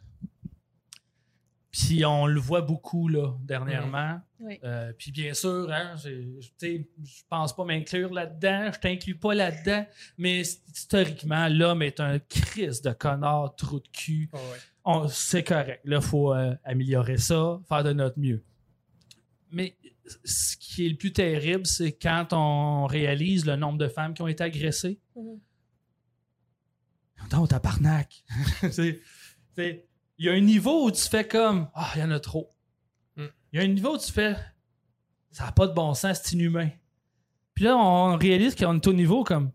[1.72, 4.22] Puis on le voit beaucoup là, dernièrement.
[4.40, 4.60] Oui.
[4.64, 9.86] Euh, puis bien sûr, hein, je pense pas m'inclure là-dedans, je t'inclus pas là-dedans,
[10.18, 14.30] mais historiquement, l'homme est un crise de connard, trou de cul.
[14.86, 15.82] On- c'est correct.
[15.86, 18.44] Là, il faut euh, améliorer ça, faire de notre mieux.
[19.52, 19.76] Mais
[20.26, 24.22] ce qui est le plus terrible, c'est quand on réalise le nombre de femmes qui
[24.22, 25.00] ont été agressées.
[25.16, 25.40] Mhm.
[27.32, 28.24] Non, tabarnak.
[28.72, 29.00] C'est-
[29.56, 29.88] c'est-
[30.20, 32.54] Il y a un niveau où tu fais comme Ah, il y en a trop.
[33.16, 33.26] Mm.
[33.52, 34.36] Il y a un niveau où tu fais
[35.32, 36.70] Ça n'a pas de bon sens, c'est inhumain.
[37.56, 39.52] Puis là, on réalise qu'on est au niveau comme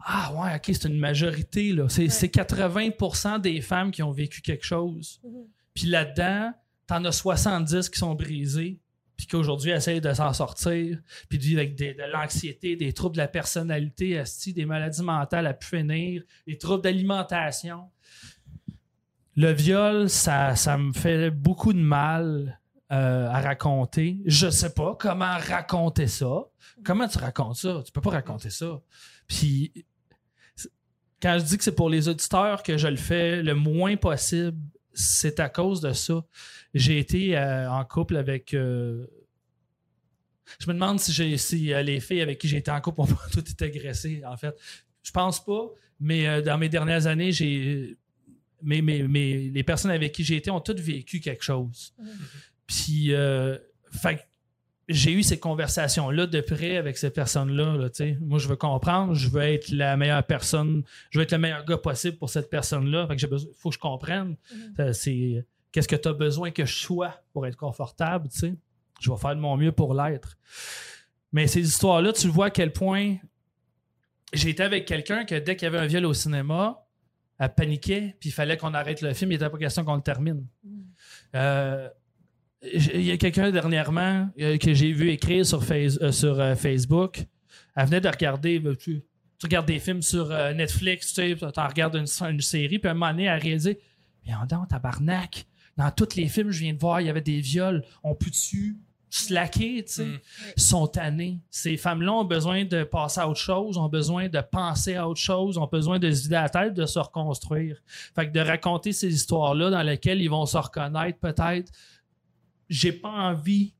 [0.00, 1.72] Ah, ouais, ok, c'est une majorité.
[1.72, 1.88] là.
[1.88, 5.20] C'est c'est 80% des femmes qui ont vécu quelque chose.
[5.24, 5.44] Mhm.
[5.74, 6.52] Puis là-dedans,
[6.86, 8.80] t'en as 70 qui sont brisés,
[9.22, 10.98] puis qu'aujourd'hui essayent de s'en sortir,
[11.28, 15.54] puis de vivre avec de l'anxiété, des troubles de la personnalité, des maladies mentales à
[15.54, 17.88] pu finir, des troubles d'alimentation.
[19.36, 22.60] Le viol, ça, ça me fait beaucoup de mal
[22.90, 24.18] euh, à raconter.
[24.26, 26.48] Je sais pas comment raconter ça.
[26.84, 27.80] Comment tu racontes ça?
[27.86, 28.80] Tu peux pas raconter ça.
[29.28, 29.72] Puis
[31.22, 34.58] quand je dis que c'est pour les auditeurs que je le fais le moins possible,
[34.94, 36.24] c'est à cause de ça.
[36.74, 38.54] J'ai été euh, en couple avec.
[38.54, 39.06] euh,
[40.58, 43.02] je me demande si, j'ai, si euh, les filles avec qui j'ai été en couple
[43.02, 44.54] ont toutes été agressées, en fait.
[45.02, 45.68] Je pense pas,
[45.98, 47.96] mais dans mes dernières années, j'ai.
[48.64, 51.92] Mais, mais, mais les personnes avec qui j'ai été ont toutes vécu quelque chose.
[52.66, 53.12] Puis,
[53.90, 54.26] fait
[54.92, 57.76] j'ai eu ces conversations-là de près avec ces personnes-là.
[57.76, 57.88] là.
[58.20, 61.64] Moi, je veux comprendre, je veux être la meilleure personne, je veux être le meilleur
[61.64, 63.06] gars possible pour cette personne-là.
[63.06, 64.36] Fait que j'ai besoin, faut que je comprenne.
[64.78, 64.92] Mhm.
[64.92, 68.28] C'est qu'est-ce que tu as besoin que je sois pour être confortable.
[69.00, 70.36] Je vais faire de mon mieux pour l'être.
[71.32, 73.16] Mais ces histoires-là, tu vois à quel point
[74.32, 76.86] j'ai été avec quelqu'un que dès qu'il y avait un viol au cinéma,
[77.38, 80.02] elle paniquait, puis il fallait qu'on arrête le film, il n'était pas question qu'on le
[80.02, 80.46] termine.
[80.64, 80.84] Mhm.
[81.34, 81.88] Euh,
[82.62, 86.54] il y a quelqu'un dernièrement euh, que j'ai vu écrire sur, Face- euh, sur euh,
[86.54, 87.24] Facebook.
[87.76, 88.60] Elle venait de regarder.
[88.64, 89.02] euh, tu,
[89.38, 92.92] tu regardes des films sur Netflix, tu sais, en regardes une, une série, puis à
[92.92, 93.80] un moment donné, elle a réalisé
[94.24, 95.46] Mais en donc, tabarnak,
[95.76, 97.82] dans tous les films que je viens de voir, il y avait des viols.
[98.04, 98.76] On peut-tu
[99.10, 100.04] slacker, tu sais?
[100.06, 100.18] Mm.
[100.56, 101.38] Sont tannés.
[101.50, 105.20] Ces femmes-là ont besoin de passer à autre chose, ont besoin de penser à autre
[105.20, 107.76] chose, ont besoin de se vider la tête, de se reconstruire.
[108.14, 111.70] Fait que de raconter ces histoires-là dans lesquelles ils vont se reconnaître peut-être,
[112.68, 113.74] j'ai pas envie.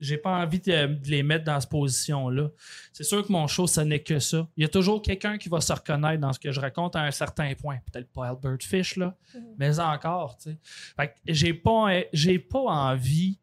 [0.00, 2.50] J'ai pas envie de, de les mettre dans cette position-là.
[2.92, 4.46] C'est sûr que mon show, ce n'est que ça.
[4.56, 7.02] Il y a toujours quelqu'un qui va se reconnaître dans ce que je raconte à
[7.04, 7.78] un certain point.
[7.90, 9.40] Peut-être pas Albert Fish, là, Mhm.
[9.56, 10.58] mais encore, tu sais.
[10.96, 13.38] Fait j'ai pas, j'ai pas envie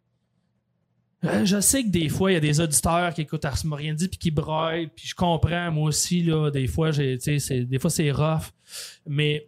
[1.23, 4.07] Euh, je sais que des fois, il y a des auditeurs qui écoutent Ars Moriendi
[4.07, 8.09] puis qui broient, puis je comprends, moi aussi, là, des fois, j'ai, des fois, c'est
[8.09, 8.45] rough,
[9.05, 9.47] mais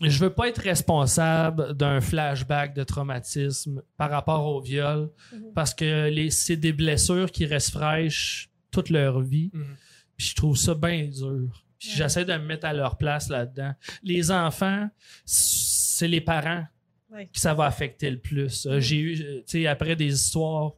[0.00, 5.52] je veux pas être responsable d'un flashback de traumatisme par rapport au viol, Mhm.
[5.54, 9.76] parce que c'est des blessures qui restent fraîches toute leur vie, Mhm.
[10.16, 11.64] puis je trouve ça bien dur.
[11.78, 13.72] Puis j'essaie de me mettre à leur place là-dedans.
[14.02, 14.88] Les enfants,
[15.24, 16.64] c'est les parents
[17.10, 17.26] Ouais.
[17.26, 18.66] que ça va affecter le plus.
[18.66, 20.72] Euh, J'ai eu, euh, tu sais, après des histoires,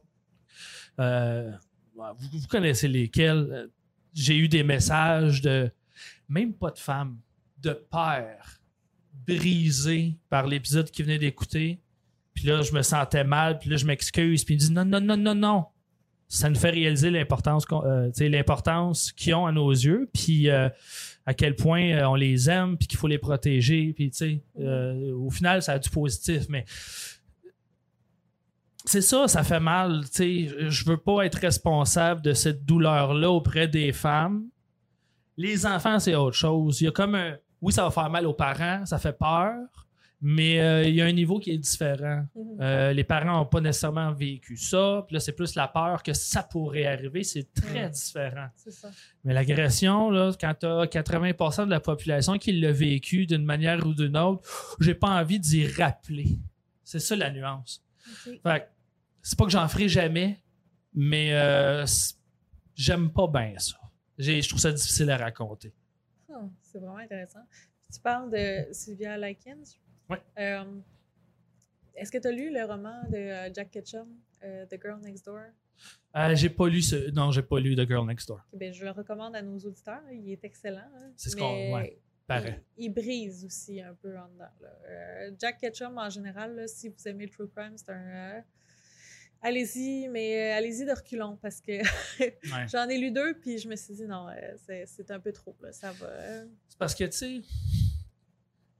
[0.99, 1.51] euh,
[1.95, 3.69] vous, vous connaissez lesquelles,
[4.13, 5.71] j'ai eu des messages de,
[6.29, 7.17] même pas de femmes,
[7.59, 8.60] de pères
[9.27, 11.79] brisés par l'épisode qu'ils venaient d'écouter.
[12.33, 14.85] Puis là, je me sentais mal, puis là, je m'excuse, puis ils me disent non,
[14.85, 15.65] non, non, non, non.
[16.27, 18.09] Ça nous fait réaliser l'importance euh,
[19.17, 20.69] qu'ils ont à nos yeux, puis euh,
[21.25, 24.11] à quel point euh, on les aime, puis qu'il faut les protéger, puis
[24.57, 26.63] au final, ça a du positif, mais
[28.85, 33.67] c'est ça, ça fait mal, sais, je veux pas être responsable de cette douleur-là auprès
[33.67, 34.45] des femmes.
[35.37, 36.81] Les enfants, c'est autre chose.
[36.81, 39.55] Il y a comme un, oui, ça va faire mal aux parents, ça fait peur,
[40.23, 42.25] mais euh, il y a un niveau qui est différent.
[42.35, 42.57] Mhm.
[42.61, 45.03] Euh, les parents n'ont pas nécessairement vécu ça.
[45.07, 47.23] Puis là, c'est plus la peur que ça pourrait arriver.
[47.23, 48.47] C'est très différent.
[48.55, 48.89] Ça.
[49.23, 53.95] Mais l'agression, quand tu as 80% de la population qui l'a vécu d'une manière ou
[53.95, 54.47] d'une autre,
[54.79, 56.37] j'ai pas envie d'y rappeler.
[56.83, 57.83] C'est ça la nuance.
[58.27, 58.39] Ok.
[58.43, 58.65] Fait que
[59.23, 60.39] c'est pas que j'en ferai jamais,
[60.93, 61.85] mais euh,
[62.75, 63.77] j'aime pas bien ça.
[64.17, 65.73] Je trouve ça difficile à raconter.
[66.61, 67.39] C'est vraiment intéressant.
[67.93, 69.79] Tu parles de Sylvia Likens.
[70.09, 70.21] Ouais.
[70.39, 70.63] Euh,
[71.95, 74.07] Est-ce que tu as lu le roman de euh, Jack Ketchum,
[74.43, 75.41] euh, The Girl Next Door?
[76.15, 77.09] Euh, j'ai pas lu ce.
[77.11, 78.41] Non, j'ai pas lu The Girl Next Door.
[78.53, 80.01] Bien, je le recommande à nos auditeurs.
[80.11, 80.89] Il est excellent.
[80.95, 81.11] hein.
[81.15, 81.99] C'est ce qu'on- ouais.
[82.29, 85.35] Il, il brise aussi un peu en dedans.
[85.39, 88.41] Jack Ketchum, en général, là, si vous aimez le true crime, c'est un.
[89.41, 91.81] Allez-y, mais euh, allez-y de reculons parce que
[92.19, 92.67] Ouais.
[92.71, 94.33] j'en ai lu deux, puis je me suis dit non, euh,
[94.65, 95.55] c'est- c'est un peu trop.
[95.61, 96.07] Là, ça va.
[96.69, 97.41] C'est parce que, tu sais,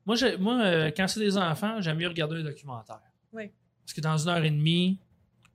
[0.05, 3.01] moi, j'ai- moi euh, quand c'est des enfants, j'aime mieux regarder un documentaire.
[3.33, 3.51] Oui.
[3.85, 4.99] Parce que dans une heure et demie,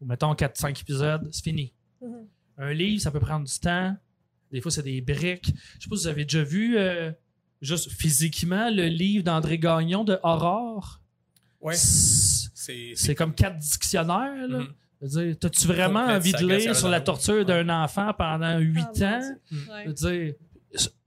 [0.01, 1.73] ou mettons 4-5 épisodes, c'est fini.
[2.01, 2.27] mhm.
[2.59, 3.95] Un livre, ça peut prendre du temps.
[4.51, 5.47] Des fois, c'est des briques.
[5.79, 7.13] Je sais pas si vous avez déjà vu, euh,
[7.61, 11.01] juste physiquement, le livre d'André Gagnon de Aurore.
[11.61, 11.75] Ouais.
[11.75, 12.93] C'est C'est.
[12.95, 14.49] c'est comme quatre dictionnaires.
[14.49, 14.59] là.
[14.61, 14.75] Mhm.
[15.01, 19.37] T'as-tu vraiment envie de lire sur la torture d'un enfant pendant huit Ah, mon ans?
[19.51, 20.35] Je veux dire,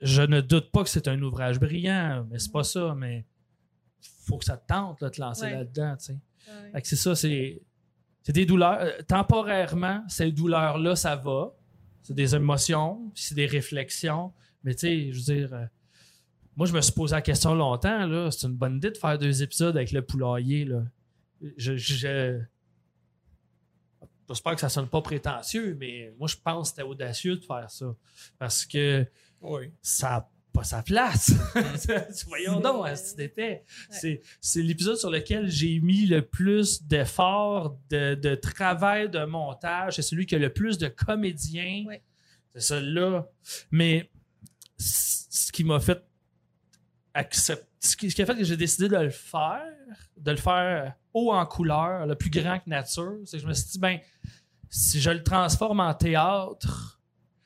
[0.01, 3.25] je ne doute pas que c'est un ouvrage brillant, mais c'est pas ça, mais
[4.25, 5.51] faut que ça te tente là, de te lancer Ouais.
[5.53, 5.95] là-dedans.
[5.97, 6.13] tu sais.
[6.13, 6.71] Ouais.
[6.73, 7.61] Fait que c'est ça, c'est.
[8.23, 8.77] C'est des douleurs.
[8.79, 11.51] euh, Temporairement, ces douleurs-là, ça va.
[12.03, 14.33] C'est des émotions, c'est des réflexions.
[14.63, 15.65] Mais tu sais, je veux dire, euh,
[16.55, 18.05] moi, je me suis posé la question longtemps.
[18.05, 18.29] là.
[18.29, 20.65] C'est une bonne idée de faire deux épisodes avec le poulailler.
[20.65, 20.83] Là.
[21.57, 22.39] Je, je- je-
[24.29, 27.69] J'espère que ça sonne pas prétentieux, mais moi, je pense que c'était audacieux de faire
[27.69, 27.95] ça.
[28.37, 29.05] Parce que
[29.41, 29.71] Oui.
[29.81, 31.31] ça n'a pas sa place.
[32.27, 33.63] Voyons donc, hein, c'est épais.
[33.89, 39.95] C'est, c'est l'épisode sur lequel j'ai mis le plus d'efforts, de, de travail, de montage.
[39.95, 41.85] C'est celui qui a le plus de comédiens.
[41.87, 42.03] Ouais.
[42.55, 43.27] C'est celui-là.
[43.71, 44.09] Mais
[44.77, 46.03] ce qui m'a fait
[47.13, 47.68] accepter.
[47.79, 49.63] Ce qui, ce qui a fait que j'ai décidé de le faire,
[50.17, 53.53] de le faire haut en couleur, le plus grand que nature, c'est que je me
[53.53, 53.99] suis dit, ben,
[54.69, 57.01] si je le transforme en théâtre,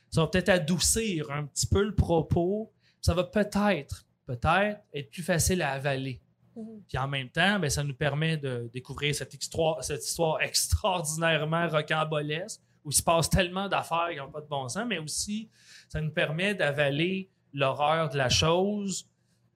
[0.10, 2.72] ça va peut-être adoucir un petit peu le propos.
[3.02, 6.22] Ça va peut-être, peut-être être plus facile à avaler.
[6.56, 6.84] Mhm.
[6.88, 11.68] Puis en même temps, ben, ça nous permet de découvrir cette histoire, cette histoire extraordinairement
[11.68, 15.50] rocambolesque où il se passe tellement d'affaires qui n'ont pas de bon sens, mais aussi
[15.88, 19.08] ça nous permet d'avaler l'horreur de la chose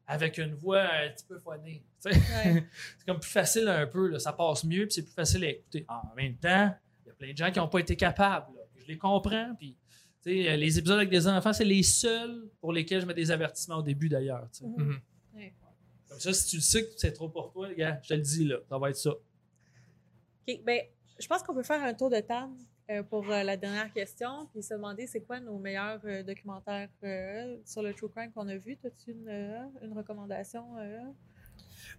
[0.08, 1.84] avec une voix un petit peu phonée.
[2.06, 2.14] Ouais.
[2.98, 5.50] c'est comme plus facile un peu, là, ça passe mieux, puis c'est plus facile à
[5.50, 5.86] écouter.
[5.90, 6.74] En même temps,
[7.06, 8.56] il y a plein de gens qui n'ont pas été capables.
[8.56, 8.62] là.
[8.78, 9.76] Je les comprends, puis
[10.26, 13.82] les épisodes avec des enfants, c'est les seuls pour lesquels je mets des avertissements au
[13.82, 14.48] début d'ailleurs.
[14.62, 15.00] Mhm.
[15.34, 15.52] Mhm.
[16.10, 18.22] Comme ça, si tu le sais que c'est trop pour toi, gars, je te le
[18.22, 19.12] dis, là, ça va être ça.
[19.12, 20.82] OK, ben,
[21.20, 22.54] je pense qu'on peut faire un tour de table
[22.90, 26.90] euh, pour euh, la dernière question, puis se demander c'est quoi nos meilleurs euh, documentaires
[27.04, 28.78] euh, sur le true crime qu'on a vu.
[28.86, 30.64] As-tu une, euh, une recommandation?
[30.80, 31.00] euh?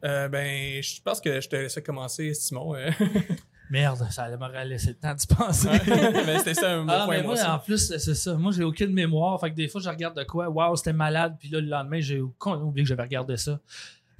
[0.05, 2.75] Euh, ben, je pense que je te laissais commencer, Simon.
[2.75, 2.91] euh.
[3.71, 5.69] Merde, ça m'aurait laissé le temps d'y penser.
[5.87, 8.35] ben, c'était ça un bon Ah, point, mais moi en plus, c'est ça.
[8.35, 9.39] Moi, j'ai aucune mémoire.
[9.41, 10.49] Fait que des fois, je regarde de quoi.
[10.49, 11.37] Waouh, c'était malade.
[11.39, 13.61] Puis là, le lendemain, j'ai oublié que j'avais regardé ça.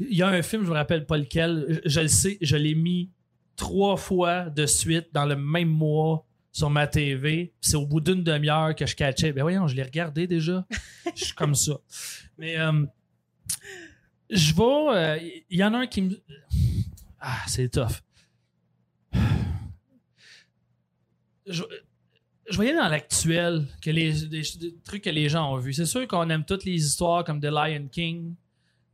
[0.01, 1.81] Il y a un film, je me rappelle pas lequel.
[1.85, 3.11] Je, je le sais, je l'ai mis
[3.57, 7.53] trois fois de suite dans le même mois sur ma TV.
[7.61, 9.33] C'est au bout d'une demi-heure que je catchais.
[9.33, 10.67] Ben voyons, je l'ai regardé déjà.
[11.15, 11.79] je suis comme ça.
[12.37, 12.85] Mais euh,
[14.31, 15.45] je vais.
[15.51, 16.21] Il y en a un qui me.
[17.21, 18.03] Ah, c'est tough.
[21.47, 21.63] je,
[22.51, 25.75] je voyais dans l'actuel que les des, des trucs que les gens ont vus.
[25.75, 28.35] C'est sûr qu'on aime toutes les histoires comme The Lion King,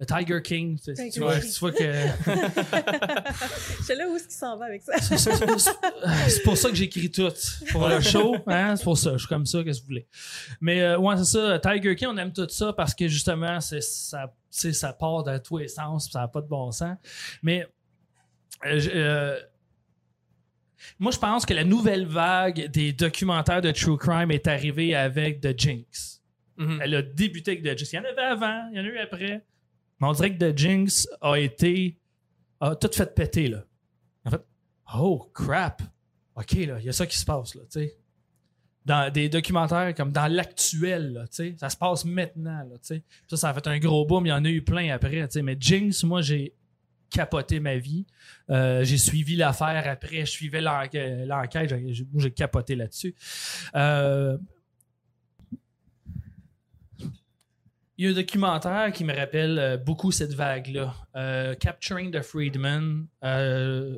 [0.04, 0.78] The Tiger King.
[0.82, 1.52] Tu, Tiger tu vois, King.
[1.52, 1.84] tu vois que.
[3.78, 4.98] Je sais là où est-ce qu'il s'en va avec ça.
[5.00, 7.32] C'est- pour ça que j'écris tout.
[7.70, 9.12] Pour le show, hein, c'est pour ça.
[9.12, 10.06] Je suis comme ça, qu'est-ce que vous voulez.
[10.60, 11.58] Mais euh, ouais, c'est ça.
[11.58, 15.68] Tiger King, on aime tout ça parce que justement, c'est ça, part dans tous les
[15.68, 16.96] sens, ça n'a pas de bon sens.
[17.42, 17.66] Mais
[18.66, 19.38] euh, euh,
[20.98, 25.40] moi, je pense que la nouvelle vague des documentaires de True Crime est arrivée avec
[25.40, 26.22] The Jinx.
[26.56, 26.80] Mhm.
[26.82, 27.92] Elle a débuté avec The Jinx.
[27.92, 29.42] Il y en avait avant, il y en a eu après.
[30.00, 31.98] Mais on dirait que The Jinx a été.
[32.60, 33.64] a tout fait péter, là.
[34.24, 34.42] En fait,
[34.96, 35.82] oh crap!
[36.36, 37.96] OK, là, il y a ça qui se passe, là, tu sais.
[38.84, 41.54] Dans des documentaires comme dans l'actuel, là, tu sais.
[41.58, 43.02] Ça se passe maintenant, là, tu sais.
[43.28, 44.26] Ça, ça a fait un gros boom.
[44.26, 45.42] Il y en a eu plein après, tu sais.
[45.42, 46.54] Mais Jinx, moi, j'ai
[47.14, 48.04] capoté ma vie.
[48.50, 50.20] Euh, j'ai suivi l'affaire après.
[50.20, 51.74] Je suivais l'enquête.
[52.16, 53.14] j'ai capoté là-dessus.
[53.74, 54.36] Euh,
[57.96, 60.94] Il y a un documentaire qui me rappelle euh, beaucoup cette vague-là.
[61.14, 63.06] Euh, Capturing the Freedman.
[63.22, 63.96] Euh,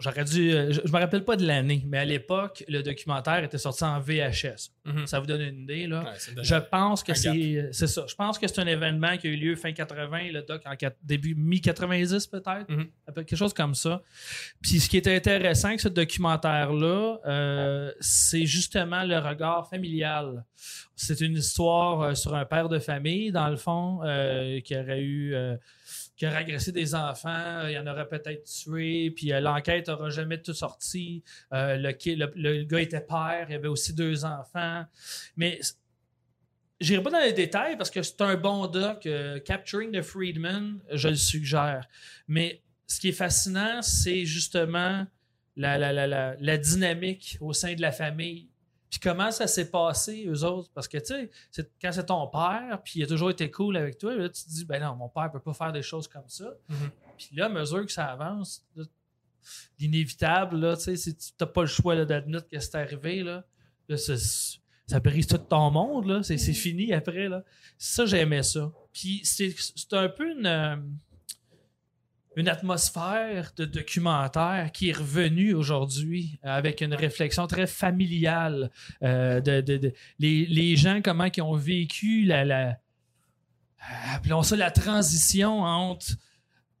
[0.00, 0.52] J'aurais dû.
[0.52, 3.84] euh, Je, je me rappelle pas de l'année, mais à l'époque, le documentaire était sorti
[3.84, 4.70] en VHS.
[4.84, 5.06] Mhm.
[5.06, 6.02] Ça vous donne une idée, là.
[6.02, 8.04] Ouais, Je pense que Un c'est c'est ça.
[8.08, 10.74] Je pense que c'est un événement qui a eu lieu fin 80, le doc en
[11.02, 12.86] début mi-90 peut-être, Mhm.
[13.14, 14.02] Quelque chose comme ça.
[14.60, 20.44] Puis ce qui est intéressant avec ce documentaire-là, euh, c'est justement le regard familial.
[20.96, 25.02] C'est une histoire euh, sur un père de famille, dans le fond, euh, qui aurait
[25.02, 25.34] eu...
[25.34, 25.56] euh,
[26.16, 30.10] qui aurait agressé des enfants, il y en aurait peut-être tué, puis euh, l'enquête n'aura
[30.10, 31.22] jamais tout sorti.
[31.52, 34.84] Euh, le, gars était père, il y avait aussi deux enfants.
[35.36, 35.58] Mais
[36.80, 39.06] je n'irai pas dans les détails parce que c'est un bon doc.
[39.06, 41.86] euh, Capturing the Freedman, je le suggère.
[42.28, 45.06] Mais ce qui est fascinant, c'est justement
[45.56, 48.48] la dynamique au sein de la famille.
[48.94, 50.70] Puis comment ça s'est passé, eux autres?
[50.72, 53.98] Parce que, tu sais, quand c'est ton père, puis il a toujours été cool avec
[53.98, 56.28] toi, là, tu te dis, ben non, mon père peut pas faire des choses comme
[56.28, 56.54] ça.
[56.68, 56.90] Mhm.
[57.18, 58.84] Puis là, à mesure que ça avance, là,
[59.80, 63.24] l'inévitable, là, tu sais, si tu n'as pas le choix là, d'admettre que c'est arrivé,
[63.24, 63.44] là,
[63.88, 66.22] là, c'est- ça brise tout ton monde, là.
[66.22, 67.42] C'est, c'est fini après, là.
[67.76, 68.70] Ça, j'aimais ça.
[68.92, 70.76] Puis c'est, c'est un peu une, euh,
[72.36, 78.70] une atmosphère de documentaire qui est revenue aujourd'hui avec une réflexion très familiale
[79.02, 82.76] euh, de, de- de- les, les gens, comment ils ont vécu la, la
[84.14, 86.06] appelons ça la transition entre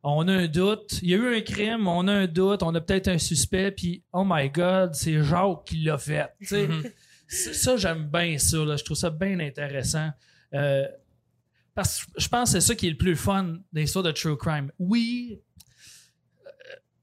[0.02, 2.74] on a un doute, il y a eu un crime, on a un doute, on
[2.74, 6.28] a peut-être un suspect, puis oh my god, c'est Jacques qui l'a fait.
[6.50, 6.82] Mhm.
[7.26, 8.58] ça, ça, j'aime bien ça.
[8.58, 8.76] là.
[8.76, 10.10] Je trouve ça bien intéressant.
[10.52, 10.86] Euh,
[11.74, 14.12] parce que je pense que c'est ça qui est le plus fun dans l'histoire de
[14.12, 14.70] True Crime.
[14.78, 15.40] Oui,
[16.46, 16.50] euh,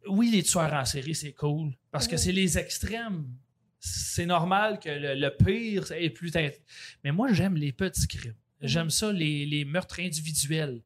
[0.10, 1.72] oui, les tueurs en série, c'est cool.
[1.92, 2.18] Parce que Mhm.
[2.20, 3.28] c'est les extrêmes.
[3.80, 6.32] C'est normal que le, le pire est plus.
[7.04, 8.36] Mais moi, j'aime les petits crimes.
[8.62, 10.82] J'aime ça, les, les meurtres individuels.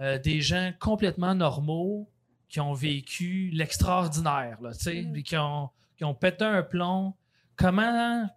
[0.00, 2.10] Euh, des gens complètement normaux
[2.48, 5.22] qui ont vécu l'extraordinaire, là, Mhm.
[5.22, 7.14] qui ont, qui ont pété un plomb.
[7.56, 8.28] Comment,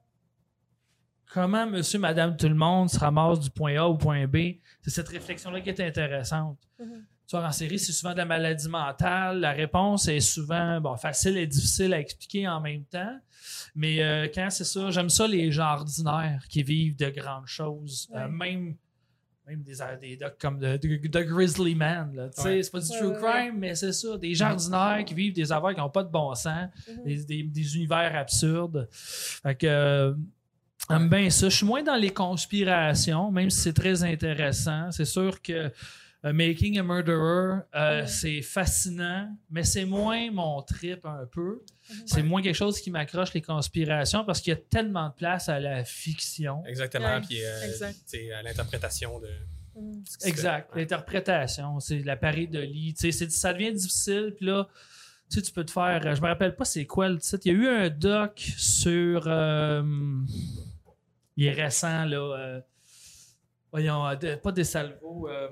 [1.42, 4.38] comment monsieur, madame, tout le monde se ramasse du point A au point B?
[4.82, 6.58] C'est cette réflexion-là qui est intéressante.
[6.80, 7.06] Mhm.
[7.28, 9.40] Tu vois, en série, c'est souvent de la maladie mentale.
[9.42, 13.20] La réponse est souvent bon, facile et difficile à expliquer en même temps.
[13.76, 18.10] Mais euh, quand c'est ça, j'aime ça les gens ordinaires qui vivent de grandes choses.
[18.16, 18.76] Euh, même,
[19.46, 22.16] même des, des docs comme de, de- de Grizzly Man.
[22.16, 22.30] là.
[22.30, 22.64] Tu sais, Ouais.
[22.64, 24.18] C'est pas du true crime, mais c'est ça.
[24.18, 27.04] Des gens ordinaires qui vivent des affaires qui n'ont pas de bon sens, Mhm.
[27.04, 28.88] des, des- des univers absurdes.
[28.92, 30.16] Fait que.
[30.90, 31.50] J'aime bien ça.
[31.50, 34.92] Je suis moins dans les conspirations, même si c'est très intéressant.
[34.92, 35.72] C'est sûr que
[36.26, 38.08] euh, Making a Murderer, euh, Ouais.
[38.08, 41.62] c'est fascinant, mais c'est moins mon trip un peu.
[42.06, 45.48] C'est moins quelque chose qui m'accroche les conspirations parce qu'il y a tellement de place
[45.50, 46.64] à la fiction.
[46.66, 47.16] Exactement.
[47.16, 47.98] Ouais, Puis, euh, exact.
[48.38, 49.28] à l'interprétation de.
[50.06, 50.72] Se Exact.
[50.76, 52.96] L'interprétation, c'est la pari de lit.
[53.30, 54.68] Ça devient difficile, puis là,
[55.30, 56.16] tu sais, tu peux te faire.
[56.16, 57.42] Je me rappelle pas c'est quoi le titre.
[57.46, 59.26] Il y a eu un doc sur.
[59.28, 59.84] euh,
[61.38, 62.18] il est récent, là.
[62.18, 62.62] euh,
[63.72, 65.30] voyons, euh, de- pas des salvos.
[65.30, 65.48] euh,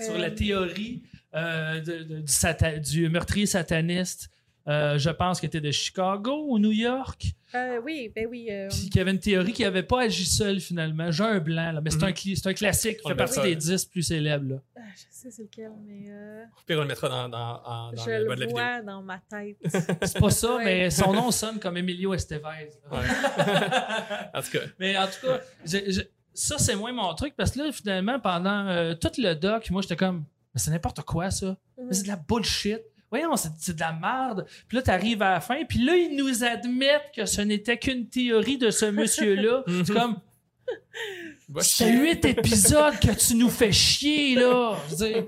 [0.00, 1.02] sur la théorie
[1.34, 4.28] euh, de- de- du, sata- du meurtrier sataniste.
[4.68, 7.26] euh, je pense qu'il était de Chicago ou New York.
[7.54, 8.46] euh, oui, ben oui.
[8.50, 11.10] euh, Puis qu'il y avait une théorie qui n'avait pas agi seul finalement.
[11.10, 12.04] Jean Blanc, là, mais c'est Mhm.
[12.04, 13.54] un, un classique qui fait partie des là.
[13.56, 14.54] 10 plus célèbres.
[14.54, 14.71] là.
[14.92, 17.92] Ah, je sais c'est lequel, mais euh, Au pire, on le mettra dans, dans, en-
[17.92, 18.56] dans je le bas de le la vidéo.
[18.56, 19.56] vois dans ma tête.
[20.04, 20.64] C'est pas ça, Ouais.
[20.64, 22.42] mais son nom sonne comme Emilio Estevez.
[22.90, 22.98] Ouais.
[24.34, 25.40] en tout cas, Mais en tout cas,
[26.34, 29.82] ça, c'est moins mon truc parce que là, finalement, pendant euh, tout le doc, moi,
[29.82, 30.24] j'étais comme,
[30.54, 31.56] mais c'est n'importe quoi, ça.
[31.78, 31.92] Mhm.
[31.92, 32.80] C'est de la bullshit.
[33.10, 34.46] voyons, c'est de la merde.
[34.68, 38.08] Puis là, t'arrives à la fin, puis là, ils nous admettent que ce n'était qu'une
[38.08, 39.62] théorie de ce monsieur-là.
[39.84, 40.16] c'est comme,
[41.60, 44.78] c'est huit épisodes que tu nous fais chier, là.
[44.88, 45.26] Je veux dire,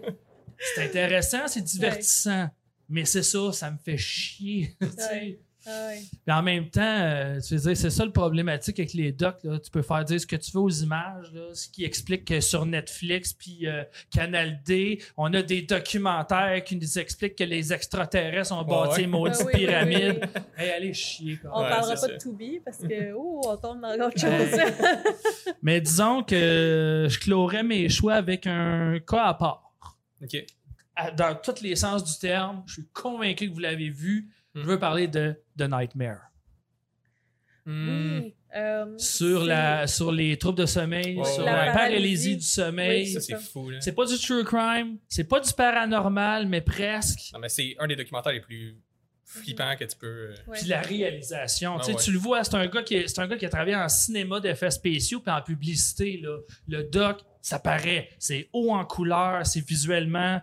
[0.58, 2.48] c'est intéressant, c'est divertissant.
[2.88, 4.76] Mais c'est ça, ça me fait chier.
[4.80, 5.38] Ouais.
[5.66, 6.00] Ah ouais.
[6.26, 9.42] Puis en même temps, euh, tu veux dire, c'est ça le problématique avec les docs.
[9.44, 9.58] Là.
[9.58, 12.40] Tu peux faire dire ce que tu veux aux images, là, ce qui explique que
[12.40, 17.72] sur Netflix puis euh, Canal D, on a des documentaires qui nous expliquent que les
[17.72, 19.02] extraterrestres ont Ouais, bâti ouais.
[19.04, 20.18] une maudite Ah oui, oui, pyramide.
[20.22, 20.42] oui, oui.
[20.64, 21.36] Hey, allez chier.
[21.38, 21.50] quoi.
[21.54, 22.18] On Ouais, parlera pas de ça.
[22.18, 24.50] To Be parce que, ouh, on tombe dans autre Ouais.
[24.50, 25.54] chose.
[25.62, 29.72] Mais disons que je clorais mes choix avec un cas à part.
[30.22, 30.44] Ok.
[31.16, 34.28] Dans tous les sens du terme, je suis convaincu que vous l'avez vu.
[34.54, 34.64] Je Hmm.
[34.64, 36.20] veux parler de The Nightmare.
[37.66, 38.20] Hmm.
[38.20, 43.04] Oui, euh, Sur, la, sur les troubles de sommeil, sur la La paralysie du sommeil.
[43.16, 43.70] Oui, c'est fou.
[43.80, 47.32] C'est pas du true crime, c'est pas du paranormal, mais presque.
[47.32, 48.76] Non, mais c'est un des documentaires les plus
[49.24, 50.06] flippants que tu peux.
[50.06, 50.58] euh, Ouais.
[50.58, 51.76] Puis la réalisation.
[51.76, 52.02] Ah tu sais, ouais.
[52.04, 54.38] Tu le vois, c'est un, gars qui est- un gars qui a travaillé en cinéma
[54.40, 56.20] d'effets spéciaux puis en publicité.
[56.22, 56.36] Là.
[56.68, 58.10] Le doc, ça paraît.
[58.18, 60.40] C'est haut en couleur, c'est visuellement.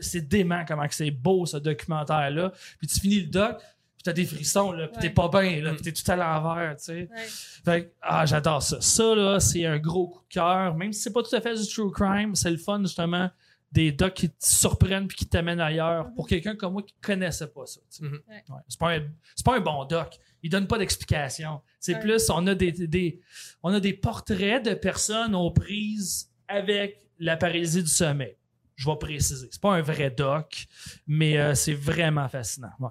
[0.00, 2.52] C'est dément comment que c'est beau ce documentaire-là.
[2.78, 5.72] Puis tu finis le doc, puis t'as des frissons, là, puis t'es pas bien, là,
[5.72, 5.76] Mm.
[5.76, 7.08] puis t'es tout à l'envers, tu sais.
[7.10, 7.26] Ouais.
[7.64, 8.80] Fait que, ah, j'adore ça.
[8.80, 10.74] Ça, là, c'est un gros coup de cœur.
[10.76, 13.30] Même si c'est pas tout à fait du true crime, c'est le fun, justement,
[13.70, 17.46] des docs qui te surprennent puis qui t'amènent ailleurs pour quelqu'un comme moi qui connaissait
[17.46, 17.80] pas ça.
[18.02, 18.08] Ouais.
[18.28, 18.42] Ouais.
[18.68, 20.18] C'est pas, un- c'est pas un bon doc.
[20.42, 21.62] Il donne pas d'explication.
[21.80, 22.00] C'est Ouais.
[22.00, 23.20] plus, on a des, des-
[23.62, 28.36] on a des portraits de personnes aux prises avec la paralysie du sommeil.
[28.76, 29.48] Je vais préciser.
[29.50, 30.66] C'est pas un vrai doc,
[31.06, 32.70] mais euh, c'est vraiment fascinant.
[32.80, 32.90] Ouais.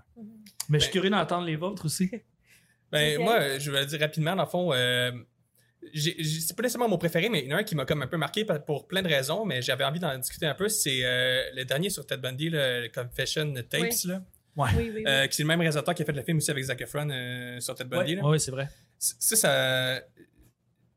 [0.69, 2.09] Mais je suis curieux d'entendre les vôtres aussi.
[2.91, 5.13] Ben, moi, je vais le dire rapidement, dans le fond, euh,
[5.93, 8.07] c'est pas nécessairement mon préféré, mais il y en a un qui m'a comme un
[8.07, 10.69] peu marqué pour plein de raisons, mais j'avais envie d'en discuter un peu.
[10.69, 13.89] C'est euh, le dernier sur Ted Bundy, le Confession Tapes, Oui.
[14.05, 14.21] là,
[14.57, 14.67] Ouais.
[14.75, 15.03] Oui, oui, oui.
[15.07, 17.09] euh, qui c'est le même réalisateur qui a fait le film aussi avec Zac Efron
[17.09, 18.17] euh, sur Ted Bundy.
[18.17, 18.67] Ouais, c'est vrai.
[18.99, 20.01] Ça, ça.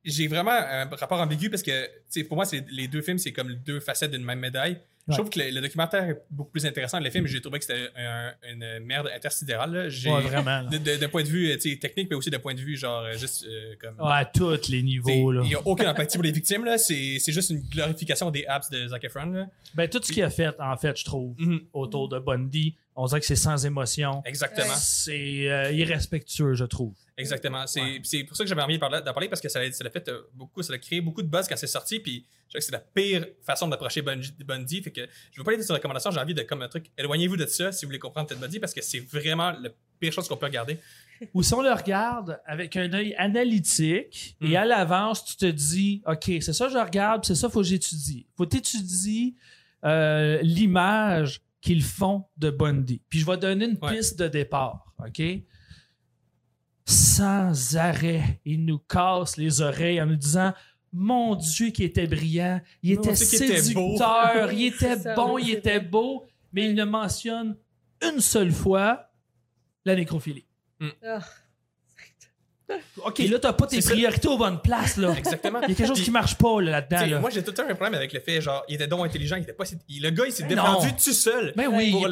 [0.04, 3.54] J'ai vraiment un rapport ambigu parce que, pour moi, c'est- les deux films, c'est comme
[3.66, 4.78] deux facettes d'une même médaille.
[5.06, 6.98] Je trouve que le, le documentaire est beaucoup plus intéressant.
[6.98, 9.90] Le film, j'ai trouvé que c'était un- une merde intersidérale.
[9.90, 10.62] J'ai- Ouais, vraiment.
[10.70, 13.74] D'un point de vue technique, mais aussi d'un point de vue, genre, euh, juste euh,
[13.78, 13.96] comme.
[13.98, 15.32] Ouais, à tous les niveaux.
[15.42, 16.78] Il n'y a aucune empathie pour les victimes, là.
[16.78, 19.46] C'est c'est juste une glorification des apps de Zac Efron, là.
[19.74, 21.60] Ben, tout ce qu'il a fait, en fait, je trouve, Mhm.
[21.74, 24.22] autour de Bundy, on dirait que c'est sans émotion.
[24.24, 24.74] Exactement.
[24.76, 26.94] C'est euh, irrespectueux, je trouve.
[27.16, 27.66] Exactement.
[27.66, 28.24] C'est Ouais.
[28.24, 30.22] pour ça que j'avais envie d'en parler, parce que ça, a- ça a fait euh,
[30.34, 32.00] beaucoup, ça a créé beaucoup de buzz quand c'est sorti.
[32.00, 34.82] Puis je trouve que c'est la pire façon d'approcher Bundy.
[34.82, 36.86] Fait que je veux pas aller sur les recommandations, j'ai envie de comme un truc.
[36.98, 39.70] Éloignez-vous de ça si vous voulez comprendre Bundy parce que c'est vraiment la
[40.00, 40.78] pire chose qu'on peut regarder.
[41.32, 44.46] Ou si on le regarde avec un œil analytique Mm.
[44.52, 47.52] et à l'avance, tu te dis, OK, c'est ça que je regarde, c'est ça qu'il
[47.54, 48.26] faut que j'étudie.
[48.36, 49.34] faut étudier
[49.84, 53.00] euh, l'image qu'ils font de Bundy.
[53.08, 53.96] Puis je vais donner une Ouais.
[53.96, 55.22] piste de départ, OK?
[56.86, 60.52] Sans arrêt, il nous casse les oreilles en nous disant
[60.92, 63.96] mon Dieu, qui était brillant, il Mon était Dieu, qu'il était beau.
[63.96, 67.56] séducteur, il était bon, il était beau, mais il ne mentionne
[68.02, 69.10] une seule fois
[69.86, 70.46] la nécrophilie.
[71.02, 71.20] Ah.
[72.96, 75.14] OK, là, t'as pas tes priorités aux bonnes places, là.
[75.16, 75.60] Exactement.
[75.62, 77.06] Il y a quelque chose Puis, qui marche pas là, là-dedans.
[77.06, 77.20] là.
[77.20, 79.36] moi, j'ai tout le temps un problème avec le fait, genre, il était donc intelligent,
[79.36, 79.64] il était pas.
[79.64, 80.92] le gars, il s'est défendu non.
[80.92, 81.52] tout seul.
[81.56, 82.08] Ben oui, pour,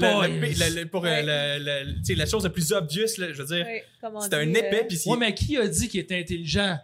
[1.07, 3.67] la chose la plus obvious, là, je veux dire.
[4.03, 6.79] On C'était un épais, euh, Ouais, mais qui a dit qu'il était intelligent?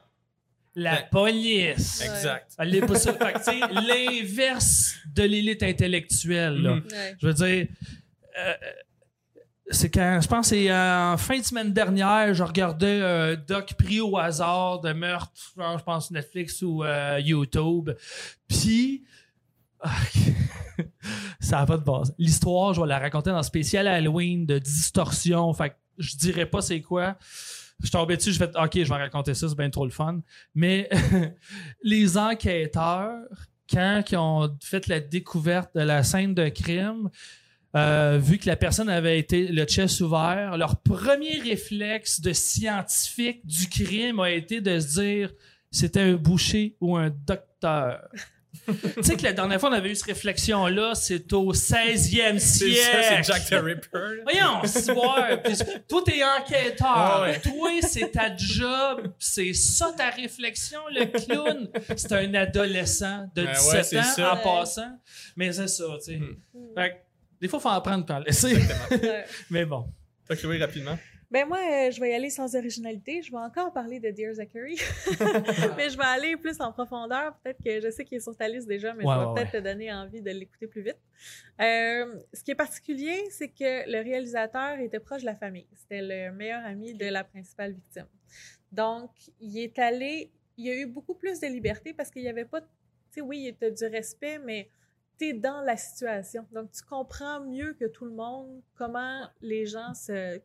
[0.75, 1.07] La Ouais.
[1.11, 2.03] police.
[2.03, 2.53] Exact.
[2.59, 3.13] Elle l'est pas ça.
[3.13, 6.75] Fait que, tu sais, l'inverse de l'élite intellectuelle, là.
[6.77, 6.85] Mhm.
[6.93, 7.17] ouais.
[7.21, 7.67] Je veux dire,
[8.39, 8.55] euh,
[9.71, 14.01] c'est quand, je pense, c'est en fin de semaine dernière, je regardais un doc pris
[14.01, 17.91] au hasard de meurtre, je pense Netflix ou euh, YouTube.
[18.49, 19.05] Puis,
[21.41, 22.15] ça n'a pas de base.
[22.19, 25.53] L'histoire, je vais la raconter dans spécial Halloween de distorsion.
[25.53, 27.17] Fait que je dirais pas c'est quoi.
[27.83, 30.21] Je tombé dessus, je fais OK, je vais raconter ça, c'est bien trop le fun.
[30.55, 30.89] Mais
[31.83, 33.23] les enquêteurs,
[33.71, 37.11] quand ils ont fait la découverte de la scène de crime,
[37.77, 43.45] euh, vu que la personne avait été le chest ouvert, leur premier réflexe de scientifique
[43.47, 45.33] du crime a été de se dire
[45.71, 48.09] c'était un boucher ou un docteur.
[48.67, 52.39] tu sais que la dernière fois on avait eu cette réflexion-là, c'est au 16e C'est
[52.39, 52.99] siècle.
[53.03, 54.23] c'est Jack the Ripper.
[54.25, 54.63] Voyons.
[55.45, 55.55] Puis,
[55.89, 56.87] Toi, t'es enquêteur.
[56.89, 57.39] Ah ouais.
[57.41, 59.13] Toi, c'est ta job.
[59.19, 61.69] C'est ça ta réflexion, le clown.
[61.97, 64.33] C'est un adolescent de Ben ouais, 17 c'est ans ça.
[64.33, 64.43] en Ouais.
[64.43, 64.99] passant.
[65.37, 66.17] Mais c'est ça, tu sais.
[66.17, 66.37] Hmm.
[66.75, 66.95] Fait que,
[67.41, 68.55] des fois, il faut en prendre par laisser.
[68.55, 69.25] Ouais.
[69.51, 69.87] Mais bon.
[70.25, 70.99] Fait que oui, rapidement.
[71.31, 73.21] Ben moi, euh, je vais y aller sans originalité.
[73.21, 74.77] Je vais encore parler de Dear Zachary.
[75.77, 77.37] mais je vais aller plus en profondeur.
[77.43, 79.35] Peut-être que je sais qu'il est sur ta liste déjà, mais Ouais, je vais ouais,
[79.35, 80.97] peut-être te donner envie de l'écouter plus vite.
[81.61, 85.67] Euh, ce qui est particulier, c'est que le réalisateur était proche de la famille.
[85.75, 88.07] C'était le meilleur ami de la principale victime.
[88.73, 90.31] Donc, il est allé...
[90.57, 92.63] Il y a eu beaucoup plus de liberté parce qu'il n'y avait pas...
[92.63, 92.67] Tu
[93.11, 94.71] sais, oui, il y a du respect, mais
[95.19, 96.47] tu es dans la situation.
[96.53, 100.41] Donc, tu comprends mieux que tout le monde comment les gens se...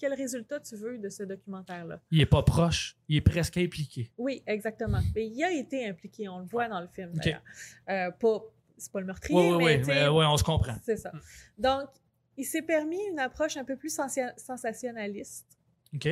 [0.00, 2.00] Quel résultat tu veux de ce documentaire-là?
[2.12, 4.12] Il est pas proche, il est presque impliqué.
[4.16, 5.00] Oui, exactement.
[5.14, 7.22] Mais il a été impliqué, on le voit dans le film, Ok.
[7.24, 7.42] d'ailleurs.
[7.88, 8.42] Euh, pas,
[8.76, 10.76] c'est pas le meurtrier, Oui, oui, mais oui, mais, ouais, on se comprend.
[10.84, 11.10] c'est ça.
[11.58, 11.88] Donc,
[12.36, 15.58] il s'est permis une approche un peu plus sensa- sensationnaliste,
[15.92, 16.08] OK?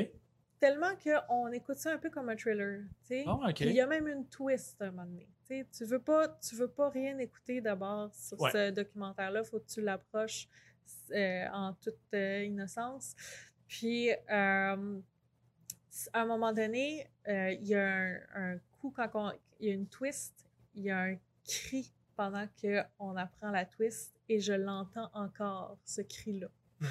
[0.58, 2.82] Tellement qu'on écoute ça un peu comme un thriller.
[3.26, 5.28] Ah, Il y a même une twist à un moment donné.
[5.72, 8.50] Tu veux pas, tu veux pas rien écouter d'abord sur Ouais.
[8.50, 9.44] ce documentaire-là.
[9.44, 10.48] Faut que tu l'approches
[11.12, 13.14] euh, en toute euh, innocence.
[13.68, 15.00] Puis, euh,
[16.12, 19.86] à un moment donné, il y a un, un coup quand il y a une
[19.88, 25.10] twist, il y a un cri pendant que on apprend la twist et je l'entends
[25.14, 26.48] encore ce cri-là.
[26.80, 26.86] Mm.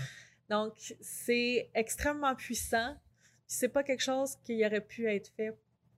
[0.50, 2.96] Donc, c'est extrêmement puissant.
[3.48, 5.58] C'est pas quelque chose qui aurait pu être fait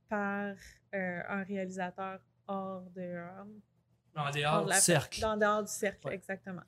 [0.09, 0.53] par
[0.95, 3.15] euh, un réalisateur hors de
[4.15, 5.21] En hors dehors de du cercle.
[5.21, 6.15] Dans dehors du cercle, Ouais.
[6.15, 6.63] exactement.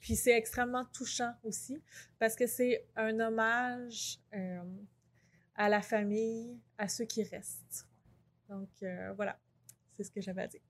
[0.00, 1.82] Puis c'est extrêmement touchant aussi
[2.18, 4.62] parce que c'est un hommage euh,
[5.54, 7.86] à la famille, à ceux qui restent.
[8.48, 9.38] Donc euh, voilà,
[9.96, 10.60] c'est ce que j'avais à dire.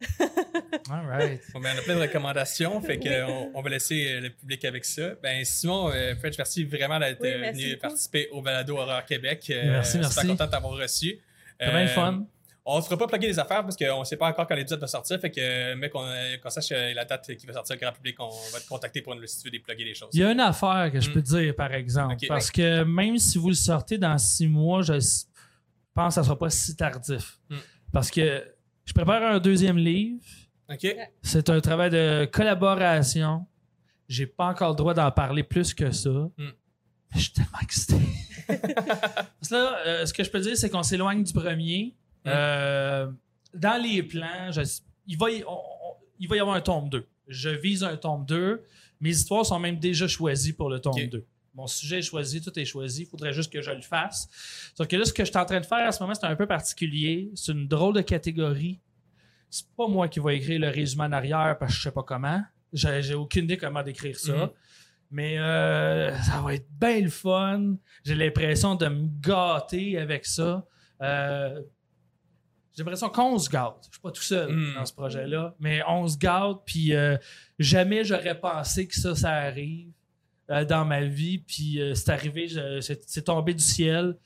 [0.91, 1.41] All right.
[1.53, 4.31] Bon, ben, on a plein de recommandations, fait que on, on va laisser euh, le
[4.31, 5.11] public avec ça.
[5.23, 7.81] Ben, Simon, euh, Fred, merci vraiment d'être Oui, euh, merci venu beaucoup.
[7.83, 9.47] participer au Balado Horreur Québec.
[9.51, 10.15] Euh, Merci, merci.
[10.15, 11.19] Super content de t'avoir reçu.
[11.61, 12.27] C'est bien le Euh, fun.
[12.67, 14.81] On ne fera pas plugger les affaires parce qu'on ne sait pas encore quand l'épisode
[14.81, 15.21] va sortir.
[15.21, 16.07] Fait que, mais qu'on
[16.43, 19.15] qu'on sache la date qui va sortir au grand public, on va te contacter pour
[19.15, 20.09] nous si tu veux dépluguer les choses.
[20.15, 22.17] Il y a une affaire que je peux te dire, par exemple.
[22.27, 24.93] Parce que même si vous le sortez dans six mois, je
[25.93, 27.39] pense que ça ne sera pas si tardif.
[27.51, 27.57] Mm.
[27.93, 28.43] Parce que
[28.85, 30.21] je prépare un deuxième livre.
[30.71, 30.87] OK?
[31.23, 33.47] C'est un travail de collaboration.
[34.09, 36.11] J'ai pas encore le droit d'en parler plus que ça.
[36.11, 36.31] Mm.
[36.39, 36.51] Mais
[37.15, 37.97] je suis tellement excité.
[38.47, 41.95] Parce que là, euh, ce que je peux dire, c'est qu'on s'éloigne du premier.
[42.25, 42.29] Mm.
[42.29, 43.11] Euh,
[43.55, 46.89] dans les plans, je- il, va y, on- on- il va y avoir un tome
[46.89, 47.07] 2.
[47.29, 48.63] Je vise un tome 2.
[49.01, 51.09] Mes histoires sont même déjà choisies pour le tome Ok.
[51.09, 51.25] 2.
[51.55, 53.03] Mon sujet est choisi, tout est choisi.
[53.03, 54.29] Il faudrait juste que je le fasse.
[54.77, 56.27] Sauf que là, ce que je suis en train de faire à ce moment, c'est
[56.27, 57.31] un peu particulier.
[57.35, 58.81] C'est une drôle de catégorie.
[59.51, 62.03] C'est pas moi qui vais écrire le résumé en arrière parce que je sais pas
[62.03, 62.43] comment.
[62.73, 64.33] J'ai aucune idée comment décrire ça.
[64.35, 64.51] Mhm.
[65.13, 67.77] Mais euh, ça va être bien le fun.
[68.05, 70.67] J'ai l'impression de me gâter avec ça.
[71.01, 71.61] Euh,
[72.77, 73.77] j'ai l'impression qu'on se gâte.
[73.87, 74.75] Je suis pas tout seul Mm.
[74.75, 76.63] dans ce projet-là, mais on se gâte.
[76.67, 77.17] Puis euh,
[77.61, 79.93] jamais j'aurais pensé que ça, ça arrive
[80.51, 81.39] euh, dans ma vie.
[81.39, 82.49] Puis euh, c'est arrivé,
[82.81, 84.17] c'est tombé du ciel.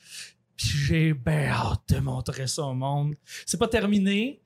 [0.56, 3.14] Puis j'ai bien hâte de montrer ça au monde.
[3.46, 4.40] C'est pas terminé.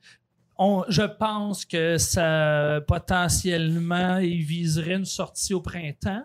[0.57, 6.23] On, je pense que ça potentiellement il viserait une sortie au printemps